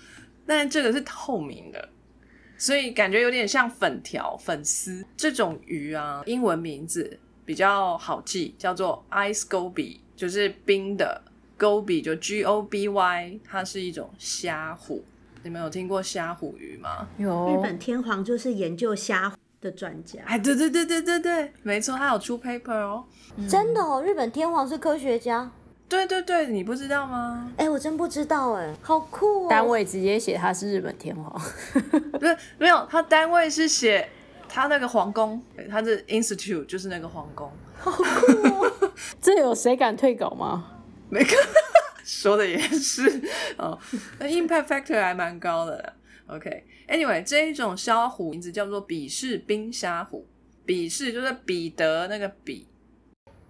[0.46, 1.90] 但这个是透明的，
[2.58, 6.24] 所以感觉有点像粉条、粉丝这种鱼啊。
[6.26, 11.22] 英文名字比较好记，叫做 ice goby，就是冰的
[11.60, 15.04] goby，就 G O B Y，它是一种虾虎。
[15.44, 17.08] 你们有听过虾虎鱼吗？
[17.18, 17.54] 有。
[17.54, 19.34] 日本天皇就是研究虾。
[19.64, 23.06] 的专家，哎，对对对对对对，没错，他有出 paper 哦，
[23.50, 25.50] 真的哦，日本天皇是科学家，
[25.90, 27.52] 对对对，你不知道吗？
[27.58, 31.42] 哎，我真不知道，哎，好酷哦，单位直接写他是日本天皇，
[32.20, 34.08] 不是没有，他单位是写
[34.48, 40.80] 他那个皇宫，他的 institute 就是那个皇宫，好酷哦， 这有谁敢退稿吗？
[41.10, 41.38] 没看，
[42.06, 43.22] 说的也是。
[43.58, 43.78] 哦，
[44.20, 45.94] 那 impact factor 还蛮高的。
[46.28, 50.26] OK，Anyway，这一种虾虎名字叫做比氏冰虾虎，
[50.66, 52.68] 比氏就是彼得那个比。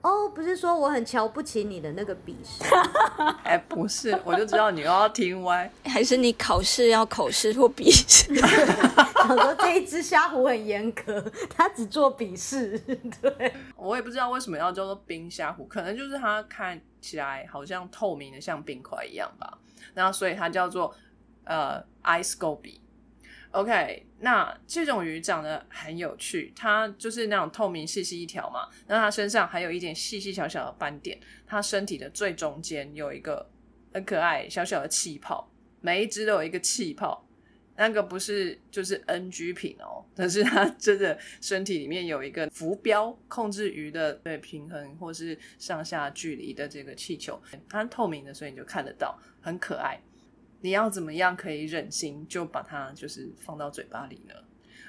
[0.03, 2.63] 哦，不是说我很瞧不起你的那个笔试？
[3.43, 8.31] 哎，不是，我就知道你又要听歪，还是你考试要口试或笔试？
[9.29, 12.77] 我说这一只虾虎很严格，它只做笔试。
[13.21, 19.57] 对，我也不知道为什么要叫做冰虾虎，可能就是它看起来好像透明的，像冰块一样吧。
[19.93, 20.93] 然后所以它叫做。
[21.45, 22.79] 呃，ice goby，
[23.53, 33.47] OK，那这种鱼长得很有趣，它就是那种透明细细一条嘛，那它身上还有一点细细小小的斑点，它身体的最中间有一个
[33.93, 35.47] 很可爱小小的气泡，
[35.81, 37.23] 每一只都有一个气泡，
[37.75, 47.39] 那个不是就是 NG 品哦，但是它真的身体里面有一个浮标，控制鱼的对平衡或是上下距离的这个气球，
[47.69, 50.01] 它透明的，所以你就看得到，很可爱。
[50.63, 54.33] 你要怎么样可以忍心就把它就是放到嘴巴里呢？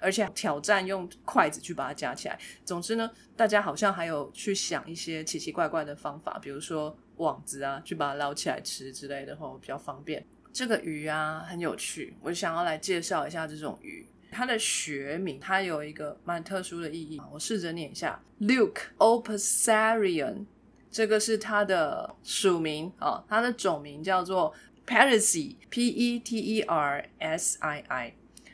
[0.01, 2.39] 而且挑战用筷子去把它夹起来。
[2.65, 10.25] 总之呢，大家好像还有去想一些奇奇怪怪的方法，比如说网子啊，去把它捞起来吃之类的，吼比较方便。
[10.53, 14.07] 这个鱼啊很有趣，我想要来介绍一下这种鱼。
[14.31, 20.45] 它的学名它有一个蛮特殊的意义，我试着念一下：Luke opusarian，
[20.89, 24.55] 这个是它的属名啊，它的种名叫做。
[24.87, 26.65] Petersi, P-E-T-E-R-S-I-I，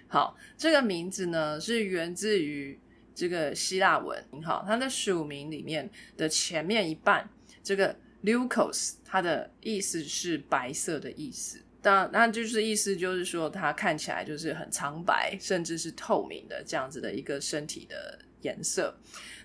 [0.07, 2.79] 好，这个名字呢是源自于
[3.15, 7.29] 这个希腊文，好，它的署名里面的前面一半，
[7.65, 18.97] 这个 Lukos，它的意思是白色的意思，当那就是意思就是说它看起来就是很苍白，甚至是透明的这样子的一个身体的颜色。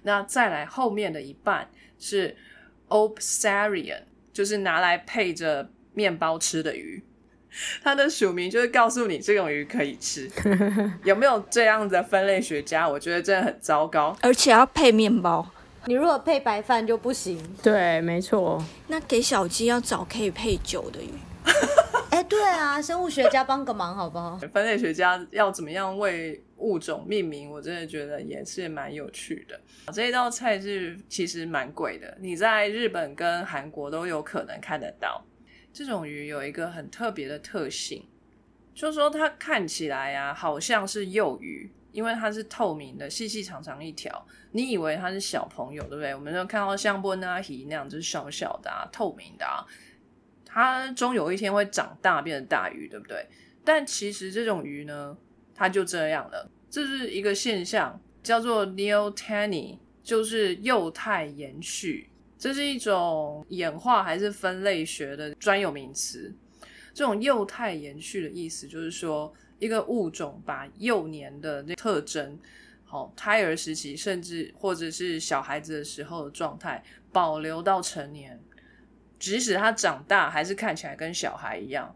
[0.04, 1.68] 那再来后面的一半
[1.98, 2.38] 是
[2.90, 5.72] Opsarian，就是拿来配着。
[5.96, 7.02] 面包吃的鱼，
[7.82, 10.30] 它的署名就是告诉你这种鱼可以吃。
[11.04, 12.88] 有没有这样的分类学家？
[12.88, 15.50] 我觉得真的很糟糕，而且要配面包。
[15.88, 17.42] 你如果配白饭就不行。
[17.62, 18.64] 对，没错。
[18.88, 21.10] 那给小鸡要找可以配酒的鱼。
[22.10, 24.38] 哎，对啊，生物学家帮个忙好不好？
[24.52, 27.52] 分类学家要怎么样为物种命名？
[27.52, 29.60] 我真的觉得也是蛮有趣的。
[29.94, 35.24] 这一道菜是其实蛮贵的，你在日本跟韩国都有可能看得到。
[35.76, 38.02] 这种鱼有一个很特别的特性，
[38.74, 46.16] 就是说它看起来啊，好像是幼鱼，因为它是透明的，细细长长一条，你以为它是小朋友，对不对？
[46.16, 49.68] 我们就看到像波纳鱼那样子小小的、啊、透明的，啊，
[50.46, 53.28] 它终有一天会长大变成大鱼，对不对？
[53.66, 55.18] 但其实这种鱼呢，
[55.54, 62.10] 它就这样了，这是一个现象，叫做 neoteny，就是幼态延续。
[62.38, 66.34] 这是一种演化还是分类学的专有名词？
[66.94, 72.40] 这种幼态延续的意思，就是说一个物种把幼年的那特征，
[72.84, 78.40] 好胎儿时期，甚至或者是小孩子的时候的状态，保留到成年，
[79.20, 81.96] 即使他长大，还是看起来跟小孩一样。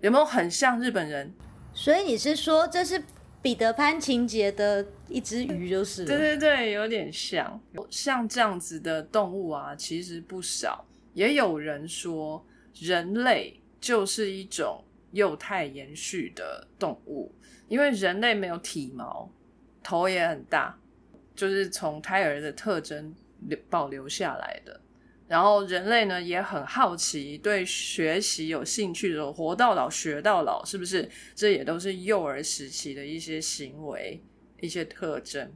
[0.00, 1.32] 有没有很像日本人？
[1.72, 3.02] 所以你是说这是？
[3.44, 10.82] 彼得潘情节的一只鱼就是，对对对，有点像，像这样子的动物啊，其实不少。
[11.12, 12.42] 也有人说，
[12.72, 14.82] 人类就是一种
[15.12, 17.34] 幼态延续的动物，
[17.68, 19.30] 因为人类没有体毛，
[19.82, 20.74] 头也很大，
[21.36, 23.14] 就是从胎儿的特征
[23.46, 24.80] 留保留下来的。
[25.26, 31.08] 然后人类呢也很好奇，对学习有兴趣的时候，活到老学到老，是不是？
[31.34, 34.22] 这也都是幼儿时期的一些行为、
[34.60, 35.52] 一些特征。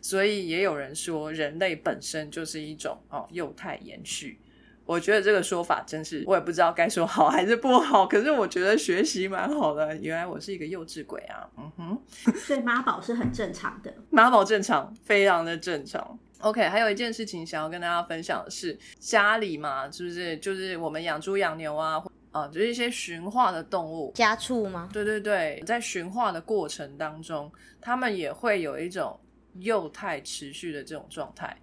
[0.00, 4.38] 所以也有人说，人类本身就是一种哦幼态延续。
[4.84, 8.06] 我觉得这个说法真是，我也不知道该说好还是不好。
[8.06, 9.94] 可是我觉得学习蛮好的。
[9.96, 11.46] 原来我是一个幼稚鬼啊！
[11.58, 12.02] 嗯哼，
[12.36, 16.18] 所以妈宝是很正常的，妈宝正常，非常的正常。
[16.40, 24.88] OK，还有一件事情想要跟大家分享的是，家里嘛，是不是就是我们养猪养牛啊，啊，就是一些驯化的动物，家畜吗？
[24.92, 29.18] 对对对，在驯化的过程当中，它们也会有一种
[29.54, 31.56] 幼态持续的这种状态，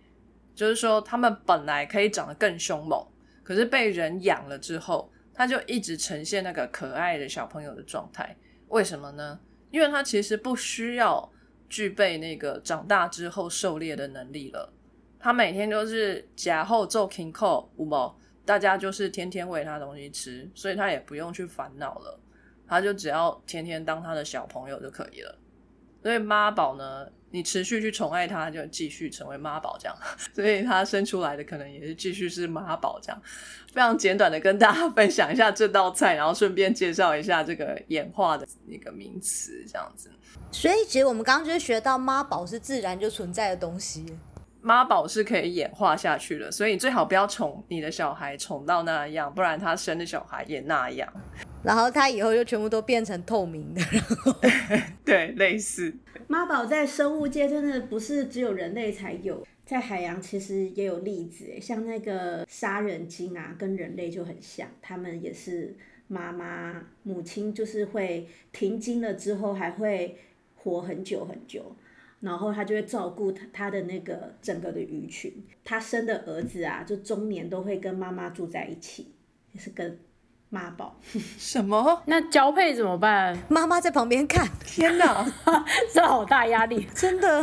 [0.53, 3.01] 就是说，它们本来可以长得更凶猛，
[3.43, 8.35] 可是被人养了之后，它就一直呈现那个可爱的小朋友的状态。
[8.67, 9.39] 为什么呢？
[9.71, 11.31] 因为它其实不需要。
[11.69, 14.71] 具备那个长大之后狩猎的能力了。
[15.19, 22.19] 他每天都是假后做 king call，五毛，大家就是天天喂他东西吃，所以他也不用去烦恼了。
[22.67, 25.37] 他就只要天天当他的小朋友就可以了。
[26.05, 29.97] 所以妈宝呢，你持续去宠爱他，就继续成为妈宝这样。
[30.35, 33.19] 所以他生出来的可能也是继续是妈宝这样。
[33.73, 40.11] 非常简短的跟大家 分享一下这道菜，然后顺便介绍一下这个演化的一个名词这样子。
[40.51, 44.05] 所以其实我们刚刚就是学到妈宝是自然就存在的东西，
[44.65, 51.07] 妈宝是可以演化下去的，所以你最好不要宠你的小孩宠到那样，不然他生的小孩也那样，
[51.63, 53.81] 然后他以后就全部都变成透明的，
[55.05, 55.93] 对，类似
[56.25, 65.75] 妈宝在生物界真的不是只有人类才有，在海洋其实也有例子，像那个杀人鲸啊，跟人类就很像，他们也是
[66.07, 70.17] 妈妈母亲就是会停经了之后还会
[70.55, 71.75] 活很久很久，
[72.25, 75.31] 然后他就会照顾他他的那个整个的鱼群。
[75.63, 79.13] 他生的儿子啊，就中年都会跟妈妈住在一起，
[79.53, 79.99] 也是跟
[80.49, 80.99] 妈宝。
[81.37, 82.01] 什么？
[82.07, 83.37] 那交配怎么办？
[83.47, 85.25] 妈妈在旁边看，天哪！
[85.93, 86.87] 这好大压力。
[86.95, 87.41] 真的，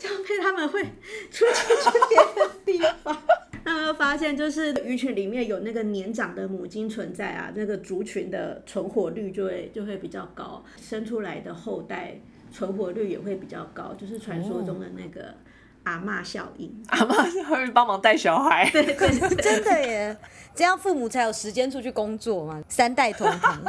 [0.00, 0.82] 交配他们会
[1.30, 3.16] 出去去别的地方。
[3.64, 12.20] 他们发现，就是鱼群里面有那个年长的母金存在啊，那个族群的存活率就会就会比较高，生出来的后代
[12.56, 15.34] 存活率也会比较高，就是传说中的那个
[15.82, 16.74] 阿嬷效应。
[16.88, 17.14] 阿妈
[17.50, 20.16] 会帮忙带小孩， 对对对 真的耶，
[20.54, 23.60] 这样父母才有时间出去工作嘛，三代同堂。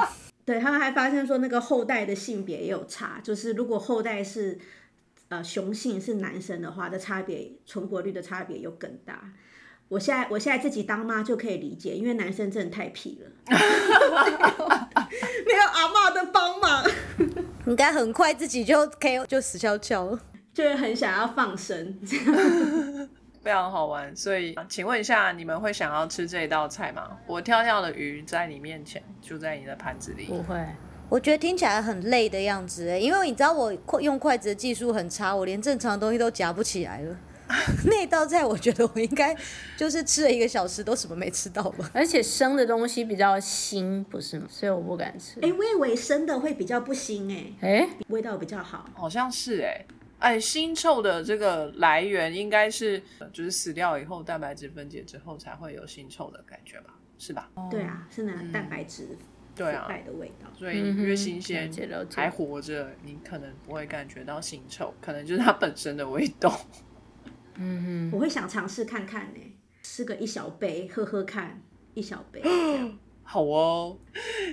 [0.46, 4.58] 对，他们还发现说，那个后代的性别也有差，就是如果后代是
[5.28, 9.34] 呃雄性是男生的话，的差别存活率的差别又更大。
[9.90, 13.58] 我现在我现在自己当妈就可以理解，因为男生真的太皮了，没
[15.54, 16.84] 有阿妈的帮忙，
[17.68, 20.18] 应该很快自己就可以就死翘翘。
[20.54, 22.00] 就是很想要放生。
[23.44, 24.14] 非常好玩。
[24.16, 27.18] 所以，请问一下，你们会想要吃这一道菜吗？
[27.28, 30.26] 我跳跳的鱼在你面前，就在你的盘子里。
[30.26, 30.66] 不会，
[31.08, 37.16] 我觉得听起来很累的样子耶，因为你知道我用筷子的技术很差，我连正常的东西都夹不起来了。
[37.86, 39.36] 那道菜我觉得我应该
[39.76, 41.90] 就是吃了一个小时都什么没吃到吧。
[41.94, 44.48] 而且生的东西比较腥，不是吗？
[44.50, 45.40] 所以我不敢吃。
[45.42, 48.90] 哎、我以为生的会比较不腥哎、哎，味道比较好。
[48.94, 49.86] 好像是哎、
[50.20, 56.94] 哎，腥臭的这个来源应该是就是死掉以后蛋白质分解之后才会有腥臭的感觉吧？
[57.18, 57.50] 是吧？
[57.72, 59.26] 对啊，是那蛋白质腐
[59.56, 60.48] 对啊，败的味道。
[60.56, 61.72] 所以越新鲜
[62.14, 66.60] 还活着，你可能不会感觉到腥臭，可能就是它本身的味道。
[67.60, 69.40] 嗯我会想尝试看看呢、
[69.84, 71.62] 吃个一小杯喝喝看，
[71.94, 72.42] 一小杯
[73.24, 73.98] 好哦，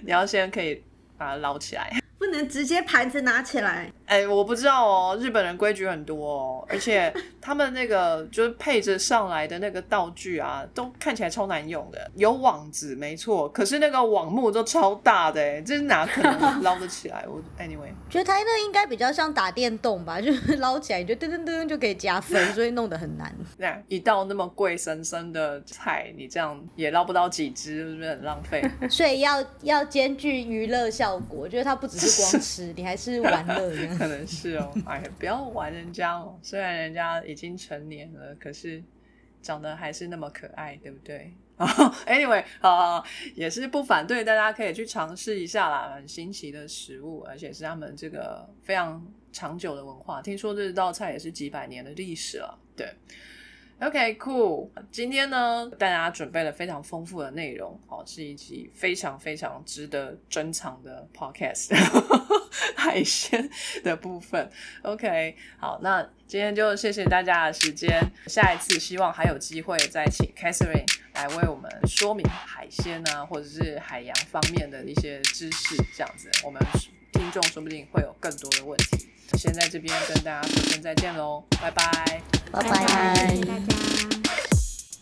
[0.03, 0.83] 你要先可以
[1.17, 2.01] 把它捞起来。
[2.19, 3.93] 不能直接盘子拿起来。
[4.07, 12.11] 哎，我不知道哦，日本人规矩很多哦，而且他们那个就是配着上来的那个道具啊，都看起来超难用的。
[12.15, 17.25] 有网子没错，可是那个网目都超大的，哎，这哪可能 捞得起来？
[17.27, 23.35] 我 anyway，觉得他那应该比较像打电动吧，就是 捞起来你就噔噔噔就可以加分，所以弄得很难。
[23.57, 28.63] 那一道那么贵生生的菜，你这样也捞不到几只，是不是很浪费？
[28.91, 33.94] 所以要要兼具娱乐效果，就是它不只是光吃，你还是玩乐。
[33.97, 36.39] 可能是哦，哎，不要玩人家哦。
[36.43, 38.83] 虽然人家已经成年了，可是
[39.43, 41.33] 长得还是那么可爱，对不对
[42.07, 43.03] ？Anyway，啊、
[43.35, 50.21] 也是不反对大家可以去尝试一下啦，很新奇的食物，而且是他们这个非常长久的文化。
[50.21, 52.89] 听说这道菜也是几百年的历史了，对。
[53.81, 61.75] OK，cool、今天呢，大家准备了非常丰富的内容，哦，是一集非常非常值得珍藏的 podcast，
[62.77, 63.51] 海鲜
[63.83, 64.49] 的部分。
[64.83, 76.63] OK，好，那今天就谢谢大家的时间，下一次希望还有机会再请 Catherine 来为我们说明海鲜啊，或者是海洋方面的一些知识，这样子，我们
[77.13, 79.09] 听众说不定会有更多的问题。
[79.39, 82.23] 先在这边跟大家说声再见喽，拜拜。
[82.53, 83.27] 拜拜。
[83.29, 83.75] 谢谢大家。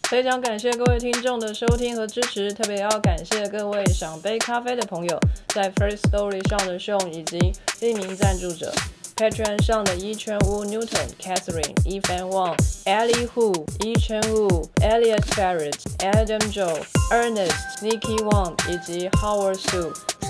[0.09, 5.19] 非常感谢各位听众的收听和支持，特别要感谢各位赏杯咖啡的朋友，
[5.49, 7.39] 在 First Story 上的 Sean 以及
[7.81, 8.73] 匿名赞助者。
[9.15, 17.53] Patreon 上的伊圈乌 Newton、Catherine、Ethan Wang、Ellie Hu、伊圈乌、Elliot Barrett、Adam Joe、Ernest、
[17.83, 19.93] Nikki Wang 以及 Howard Su。